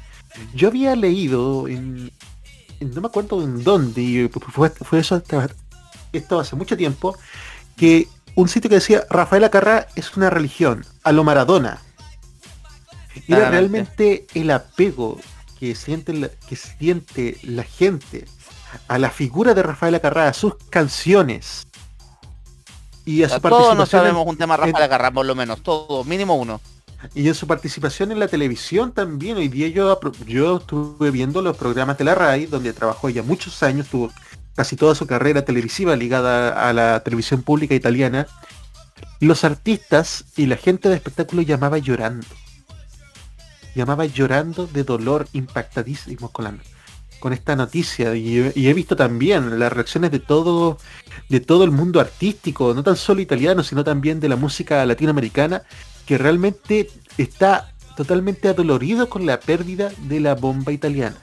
[0.55, 2.11] yo había leído en,
[2.79, 5.49] en- no me acuerdo en dónde, y fue, fue eso hasta-
[6.11, 7.15] esto hace mucho tiempo,
[7.77, 11.79] que un sitio que decía Rafael Acarrá es una religión, a lo Maradona.
[13.27, 15.19] Era realmente el apego
[15.59, 18.25] que siente la, que siente la gente
[18.87, 21.67] a la figura de Rafael Acarrá, a sus canciones
[23.05, 25.25] y a O su sea, todos no participación en- sabemos un tema Rafael Acarrá, por
[25.25, 26.61] lo menos, todos, mínimo uno.
[27.15, 29.37] y en su participación en la televisión también.
[29.37, 33.63] Hoy día yo, yo estuve viendo los programas de la RAI, donde trabajó ella muchos
[33.63, 34.11] años, tuvo
[34.55, 38.27] casi toda su carrera televisiva ligada a la televisión pública italiana.
[39.19, 42.27] Los artistas y la gente de espectáculo llamaba llorando.
[43.73, 46.55] Llamaba llorando de dolor, impactadísimos con, la-
[47.21, 48.13] con esta noticia.
[48.15, 50.77] Y, he- visto también las reacciones de todo,
[51.29, 55.61] de todo el mundo artístico, no tan solo italiano, sino también de la música latinoamericana,
[56.05, 61.15] que realmente está totalmente adolorido con la pérdida de la bomba italiana.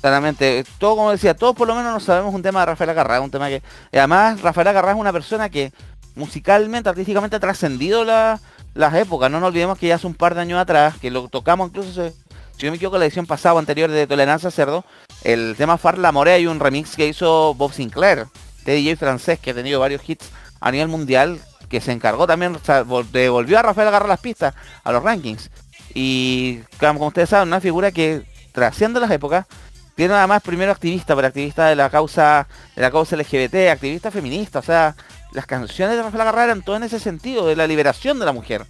[0.00, 3.20] Claramente, todo como decía, todos por lo menos no sabemos un tema de Rafael Acarrá,
[3.20, 3.62] un tema que.
[3.92, 5.72] y además, Rafael Acarrá es una persona que
[6.14, 8.40] musicalmente, artísticamente ha trascendido la-
[8.74, 9.30] las épocas.
[9.30, 11.92] No nos olvidemos que ya hace un par de años atrás, que lo tocamos incluso,
[11.92, 12.12] se-
[12.56, 14.84] si no me equivoco, la edición pasada anterior de Tolerancia Cerdo,
[15.24, 18.26] el tema Far La More hay un remix que hizo Bob Sinclair,
[18.64, 20.30] de DJ francés, que ha tenido varios hits
[20.60, 21.38] a nivel mundial,
[21.68, 24.54] que se encargó también, o sea, vol- devolvió a Rafael Acarrá las pistas,
[24.84, 25.50] a los rankings.
[25.94, 28.22] Y como ustedes saben, una figura que
[28.52, 29.46] trasciende las épocas,
[29.94, 34.58] tiene además primero activista, pero activista de la causa, de la causa LGBT, activista feminista,
[34.58, 34.94] o sea,
[35.32, 38.32] las canciones de Rafael Acarrá eran todo en ese sentido, de la liberación de la
[38.32, 38.64] mujer.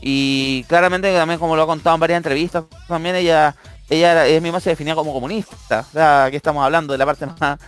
[0.00, 3.54] Y claramente también como lo ha contado en varias entrevistas, también ella,
[3.88, 5.86] ella, ella misma se definía como comunista.
[5.88, 7.58] O sea, aquí estamos hablando de la parte más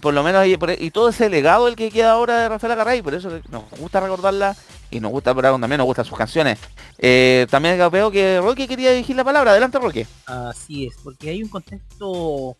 [0.00, 2.96] por lo menos y, y todo ese legado el que queda ahora de Rafael Acarrá
[2.96, 4.56] y por eso nos gusta recordarla
[4.90, 6.58] y nos gusta pero también nos gustan sus canciones.
[6.98, 10.06] Eh, también veo que Roque quería dirigir la palabra, adelante Roque.
[10.26, 12.56] Así es, porque hay un contexto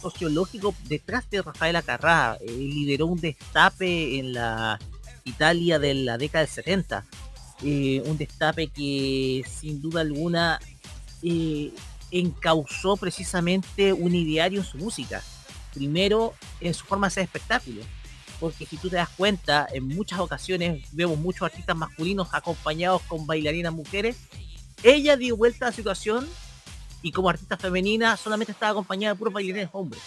[0.00, 2.36] sociológico detrás de Rafael Acarrá.
[2.40, 4.78] Él lideró un destape en la
[5.24, 7.04] Italia de la década del 70.
[7.62, 10.58] Eh, un destape que sin duda alguna
[11.22, 11.72] eh,
[12.10, 15.22] encauzó precisamente un ideario en su música.
[15.74, 17.82] Primero, en su forma de hacer espectáculo.
[18.40, 23.26] Porque si tú te das cuenta, en muchas ocasiones vemos muchos artistas masculinos acompañados con
[23.26, 24.16] bailarinas mujeres.
[24.82, 26.26] Ella dio vuelta a la situación
[27.02, 30.02] y como artista femenina solamente estaba acompañada de puros bailarines hombres.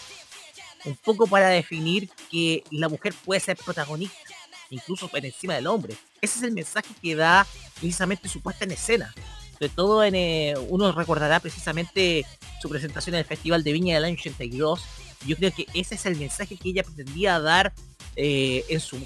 [0.84, 4.33] Un poco para definir que la mujer puede ser protagonista,
[4.70, 5.94] incluso por encima del hombre.
[6.20, 9.14] Ese es el mensaje que da precisamente su puesta en escena.
[9.52, 12.26] Sobre todo en, eh, uno recordará precisamente
[12.60, 14.82] su presentación en el Festival de Viña del año 82.
[15.26, 17.72] Yo creo que ese es el mensaje que ella pretendía dar
[18.16, 18.96] eh, en, su,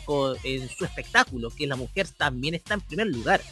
[0.44, 3.42] en su espectáculo, que la mujer también está en primer lugar.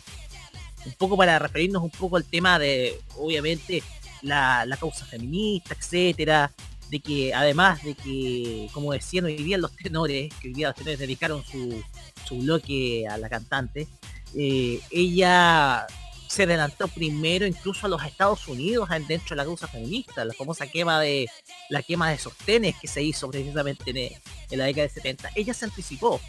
[0.84, 3.82] Un poco para referirnos un poco al tema de, obviamente,
[4.22, 6.52] la, la causa feminista, etcétera,
[6.90, 10.76] de que además de que, como decían hoy día los tenores, que hoy día los
[10.76, 11.82] tenores dedicaron su,
[12.26, 13.88] su bloque a la cantante,
[14.36, 15.86] eh, ella
[16.28, 20.34] se adelantó primero incluso a los Estados Unidos en- dentro de la causa feminista, la
[20.34, 21.28] famosa quema de
[21.70, 24.12] la quema de sostenes que se hizo precisamente en,
[24.50, 25.30] en la década de 70.
[25.34, 26.20] Ella se anticipó,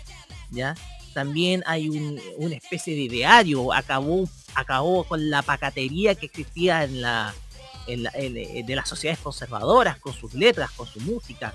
[0.52, 0.76] ¿ya?
[1.14, 7.02] También hay un- una especie de ideario, acabó, acabó con la pacatería que existía en
[7.02, 7.34] la,
[7.88, 11.54] en la- en- eh, de las sociedades conservadoras, con sus letras, con su música.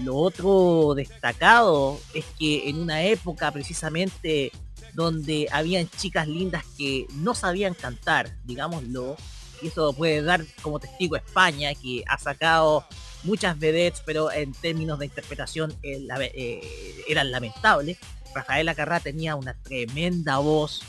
[0.00, 4.52] Lo otro destacado es que en una época precisamente
[4.92, 9.16] donde habían chicas lindas que no sabían cantar, digámoslo,
[9.62, 12.84] y eso puede dar como testigo España, que ha sacado
[13.24, 17.98] muchas vedettes, pero en términos de interpretación eh, la- eh, eran lamentables.
[18.34, 20.82] Rafael Acarrá tenía una tremenda voz.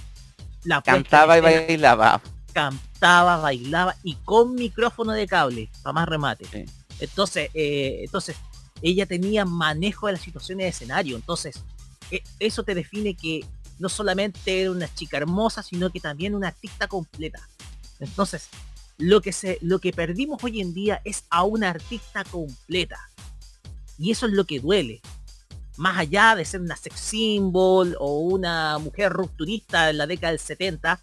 [0.63, 2.21] La Cantaba y bailaba.
[2.53, 6.45] Cantaba, bailaba y con micrófono de cable, para más remate.
[6.45, 6.65] Sí.
[6.99, 8.35] Entonces, eh, entonces,
[8.81, 11.15] ella tenía manejo de las situaciones de escenario.
[11.15, 11.61] Entonces,
[12.11, 13.45] e- eso te define que
[13.79, 17.47] no solamente era una chica hermosa, sino que también una artista completa.
[17.99, 18.49] Entonces,
[18.97, 22.99] lo que se, lo que perdimos hoy en día es a una artista completa.
[23.99, 25.01] Y eso es lo que duele.
[25.77, 30.39] Más allá de ser una sex symbol o una mujer rupturista en la década del
[30.39, 30.99] 70,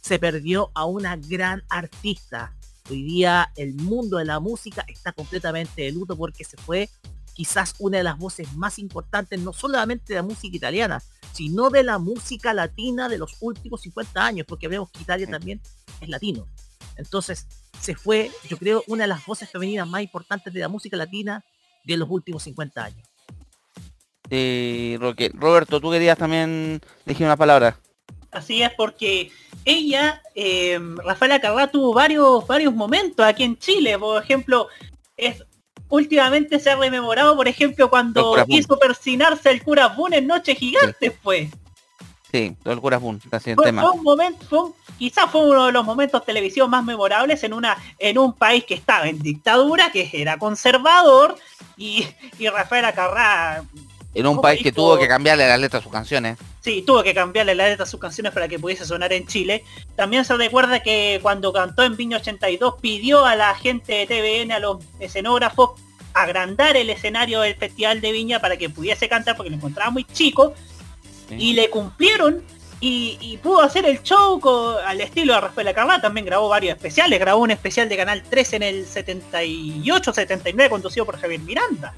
[0.00, 2.54] se perdió a una gran artista.
[2.90, 6.88] Hoy día el mundo de la música está completamente de luto porque se fue
[7.34, 11.02] quizás una de las voces más importantes, no solamente de la música italiana,
[11.32, 15.60] sino de la música latina de los últimos 50 años, porque vemos que Italia también
[16.00, 16.48] es latino.
[16.96, 17.46] Entonces,
[17.80, 21.44] se fue, yo creo, una de las voces femeninas más importantes de la música latina
[21.84, 23.08] de los últimos 50 años.
[25.00, 25.30] Roque.
[25.32, 27.78] Roberto, tú querías también decir una palabra.
[28.30, 29.30] Así es porque
[29.64, 33.98] ella, eh, Rafaela Carrá tuvo varios, varios momentos aquí en Chile.
[33.98, 34.68] Por ejemplo,
[35.16, 35.42] es,
[35.88, 41.10] últimamente se ha rememorado, por ejemplo, cuando hizo persinarse el cura Boone en Noche Gigante,
[41.10, 41.48] fue.
[42.30, 43.80] Sí, todo el cura Boom, casi el Fue, tema.
[43.80, 47.54] fue un momento, fue un- quizás fue uno de los momentos televisivos más memorables en
[47.54, 51.36] una en un país que estaba en dictadura, que era conservador,
[51.78, 52.06] y,
[52.38, 53.64] y Rafaela Carrá
[54.14, 56.36] En un ¿Cómo país que tuvo que cambiarle las letras a sus canciones.
[56.60, 59.64] Sí, tuvo que cambiarle la letra a sus canciones para que pudiese sonar en Chile.
[59.96, 64.52] También se recuerda que cuando cantó en Viña 82 pidió a la gente de TVN,
[64.52, 65.70] a los escenógrafos,
[66.14, 70.04] agrandar el escenario del Festival de Viña para que pudiese cantar porque lo encontraba muy
[70.04, 70.54] chico.
[71.28, 71.36] Sí.
[71.38, 72.42] Y le cumplieron
[72.80, 76.00] y, y pudo hacer el show co- al estilo de Rafael Carrá.
[76.00, 77.20] También grabó varios especiales.
[77.20, 81.94] Grabó un especial de Canal 3 en el 78, 79 conducido por Javier Miranda.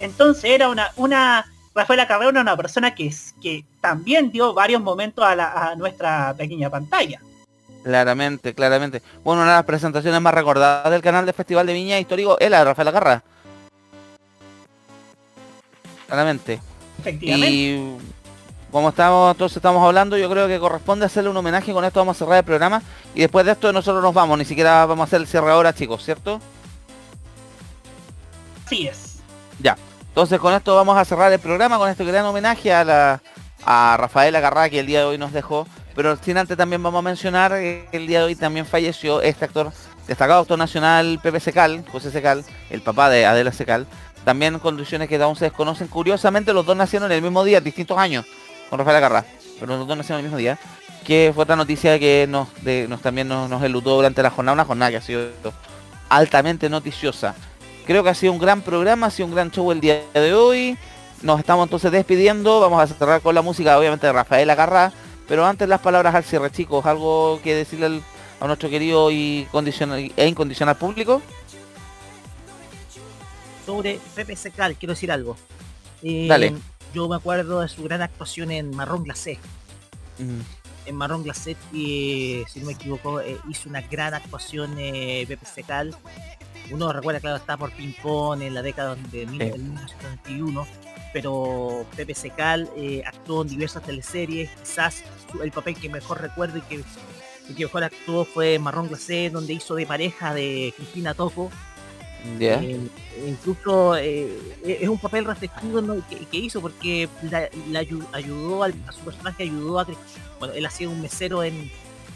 [0.00, 5.24] Entonces era una, una Rafaela Carrera era una persona que, que también dio varios momentos
[5.24, 7.20] a, la- a nuestra pequeña pantalla.
[7.82, 9.02] Claramente, claramente.
[9.24, 12.50] Bueno, una de las presentaciones más recordadas del canal de Festival de Viña Histórico es
[12.50, 13.22] la de Rafael Garra.
[16.06, 16.60] Claramente.
[17.00, 17.50] Efectivamente.
[17.50, 17.96] Y
[18.70, 21.72] como estamos, entonces estamos hablando, yo creo que corresponde hacerle un homenaje.
[21.72, 22.82] Con esto vamos a cerrar el programa.
[23.14, 24.38] Y después de esto nosotros nos vamos.
[24.38, 26.40] Ni siquiera vamos a hacer el cierre ahora, chicos, ¿cierto?
[28.66, 29.16] Así es.
[29.58, 29.76] Ya.
[30.12, 33.22] Entonces con esto vamos a cerrar el programa con este gran homenaje a la
[33.64, 35.66] a Rafaela Garra que el día de hoy nos dejó.
[35.94, 39.46] Pero sin antes también vamos a mencionar que el día de hoy también falleció este
[39.46, 39.72] actor,
[40.06, 43.86] destacado actor nacional Pepe Secal, José Secal, el papá de Adela Secal.
[44.22, 45.88] También condiciones que aún se desconocen.
[45.88, 48.26] Curiosamente los dos nacieron en el mismo día, distintos años,
[48.68, 49.24] con Rafaela Garra.
[49.58, 50.58] Pero los dos nacieron el mismo día.
[51.06, 52.48] Que fue otra noticia que nos
[53.00, 55.30] también nos, nos eludó durante la jornada, una jornada que ha sido
[56.10, 57.34] altamente noticiosa.
[57.86, 60.34] Creo que ha sido un gran programa, ha sido un gran show el día de
[60.34, 60.78] hoy.
[61.22, 62.60] Nos estamos entonces despidiendo.
[62.60, 64.92] Vamos a cerrar con la música, obviamente, de Rafael Agarra.
[65.28, 66.84] Pero antes las palabras al cierre, chicos.
[66.86, 68.02] ¿Algo que decirle al-
[68.40, 71.22] a nuestro querido y condicional, e incondicional público?
[73.66, 75.36] Sobre Pepe Secal, quiero decir algo.
[76.02, 76.54] Eh, Dale.
[76.92, 79.38] Yo me acuerdo de su gran actuación en Marrón Glacé.
[80.86, 85.46] En Marrón Glacé, eh, si no me equivoco, eh, hizo una gran actuación eh, Pepe
[85.46, 85.96] Secal.
[86.72, 90.66] Uno recuerda, claro, está por ping pong en la década de mil- del 1991,
[91.12, 94.50] pero Pepe Secal eh, actuó en diversas teleseries.
[94.60, 95.02] Quizás
[95.42, 96.84] el papel que mejor recuerdo y que,
[97.48, 101.50] y que mejor actuó fue Marrón Glacé, donde hizo de pareja de Cristina Toco.
[102.38, 102.62] ya.
[102.62, 102.78] Eh,
[103.26, 105.96] incluso eh, es un papel reflexivo ¿no?
[106.08, 109.86] que, que hizo porque la, la ayu- ayudó al- a su personaje ayudó a
[110.38, 111.70] bueno él hacía un mesero en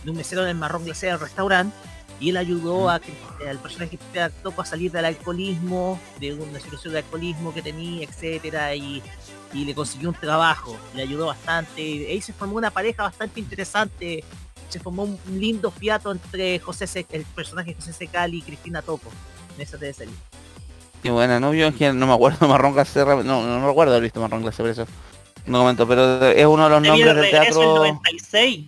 [0.07, 1.77] un mesero en el marrón glacé del restaurante
[2.21, 6.59] y él ayudó a Cris- al personaje que Toco a salir del alcoholismo de una
[6.61, 9.03] situación de alcoholismo que tenía etcétera y,
[9.53, 13.41] y le consiguió un trabajo le ayudó bastante y ahí se formó una pareja bastante
[13.41, 14.25] interesante
[14.69, 19.11] se formó un lindo fiato entre José Se- el personaje José Secal y Cristina Toco
[19.57, 20.13] en esa teleserie.
[21.03, 24.21] Y bueno, no, yo no me acuerdo Marrón Glacé, no, no, no recuerdo haber visto
[24.21, 24.87] Marrón Glacé, por eso
[25.47, 27.77] no comento, pero es uno de los nombres del el teatro.
[27.77, 28.67] 96.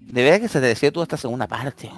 [0.00, 1.88] De verdad que se te decía tú esta segunda parte.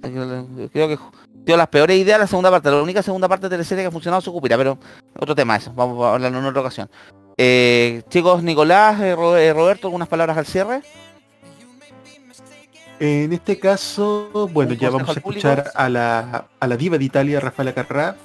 [0.00, 0.98] Creo que
[1.44, 2.70] dio las peores ideas la segunda parte.
[2.70, 4.78] La única segunda parte de teleserie que ha funcionado es Cupira, pero
[5.18, 5.72] otro tema eso.
[5.74, 6.88] Vamos a hablarlo en otra ocasión.
[7.36, 10.82] Eh, chicos, Nicolás, eh, eh, Roberto, algunas palabras al cierre.
[13.00, 17.38] En este caso, bueno, ya vamos a escuchar a la, a la diva de Italia,
[17.38, 18.16] Rafaela Carrá.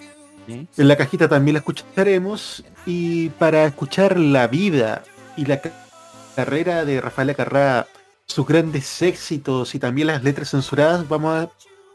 [0.48, 0.68] Sí.
[0.78, 2.64] En la cajita también la escucharemos.
[2.86, 5.04] Y para escuchar la vida
[5.38, 5.72] y la ca-
[6.36, 7.86] carrera de Rafaela Carrá,
[8.26, 11.50] sus grandes éxitos y también las letras censuradas, vamos a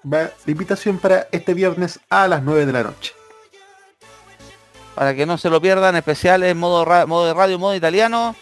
[0.09, 3.13] va la invitación para este viernes a las 9 de la noche.
[4.95, 8.35] Para que no se lo pierdan, especial en modo, ra- modo de radio, modo italiano.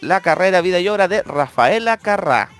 [0.00, 2.50] La carrera, vida y obra de Rafaela Carrá.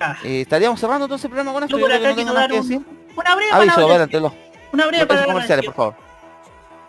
[0.00, 1.78] Ah, Eh, estaríamos cerrando entonces el programa con esto.
[1.78, 2.86] yo creo que no tengo más que un- decir.
[3.16, 4.32] una breve Aviso, adelante, los,
[4.72, 5.32] Una breve palabra.
[5.32, 5.94] comerciales, por favor.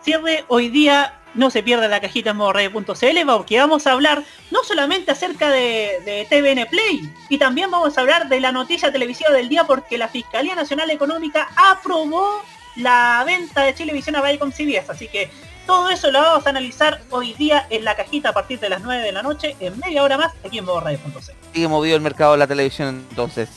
[0.02, 4.64] Cierre hoy día, no se pierda la cajita en modoradio.cl porque vamos a hablar no
[4.64, 9.48] solamente acerca de, TVN Play, y también vamos a hablar de la noticia televisiva del
[9.48, 12.42] día porque la Fiscalía Nacional Económica aprobó
[12.76, 15.30] la venta de Chilevisión a Viacom CBS, así que
[15.66, 18.82] todo eso lo vamos a analizar hoy día en la cajita a partir de las
[18.82, 21.32] 9 de la noche, en media hora más, aquí en modoradio.cl.
[21.52, 23.48] Sigue movido el mercado de la televisión entonces.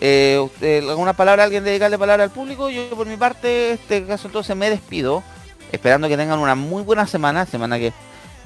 [0.00, 0.48] Eh,
[0.88, 2.70] ¿Alguna palabra, alguien dedicarle palabra al público?
[2.70, 5.22] Yo por mi parte, este caso entonces me despido,
[5.72, 7.92] esperando que tengan una muy buena semana, semana que,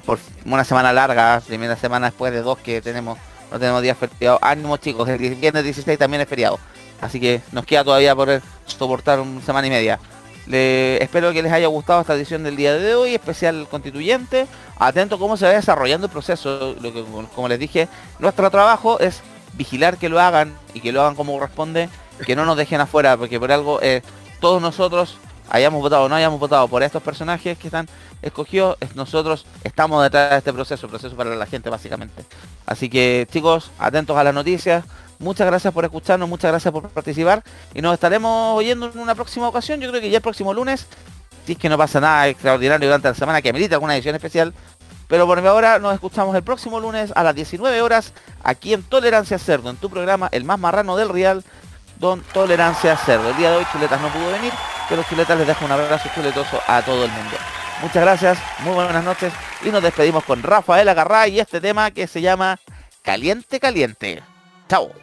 [0.05, 3.17] por una semana larga, primera semana después de dos que tenemos,
[3.51, 4.39] no tenemos días feriados.
[4.41, 6.59] Ánimo chicos, el viernes 16 también es feriado,
[7.01, 9.99] así que nos queda todavía por soportar una semana y media.
[10.45, 14.47] Espero que les haya gustado esta edición del día de hoy, especial constituyente.
[14.77, 16.75] Atento cómo se va desarrollando el proceso.
[16.81, 17.87] Lo que, como les dije,
[18.19, 19.21] nuestro trabajo es
[19.53, 21.89] vigilar que lo hagan y que lo hagan como corresponde,
[22.25, 24.01] que no nos dejen afuera, porque por algo eh,
[24.41, 25.17] todos nosotros
[25.53, 27.87] hayamos votado o no hayamos votado por estos personajes que están
[28.23, 32.25] escogidos, nosotros estamos detrás de este proceso, proceso para la gente básicamente.
[32.65, 34.83] Así que chicos, atentos a las noticias.
[35.19, 37.43] Muchas gracias por escucharnos, muchas gracias por participar
[37.73, 39.79] y nos estaremos oyendo en una próxima ocasión.
[39.79, 40.87] Yo creo que ya el próximo lunes,
[41.45, 44.53] si es que no pasa nada extraordinario durante la semana que amerita alguna edición especial,
[45.07, 48.11] pero por ahora nos escuchamos el próximo lunes a las 19 horas
[48.43, 51.43] aquí en Tolerancia Cerdo, en tu programa El Más Marrano del Real,
[52.03, 53.29] Don Tolerancia Cerdo.
[53.29, 54.51] El día de hoy Chuletas no pudo venir,
[54.89, 57.37] pero Chuletas les dejo un abrazo chuletoso a todo el mundo.
[57.81, 59.31] Muchas gracias, muy buenas noches
[59.63, 62.59] y nos despedimos con Rafael Agarrá y este tema que se llama
[63.03, 64.21] Caliente Caliente.
[64.67, 65.02] Chao.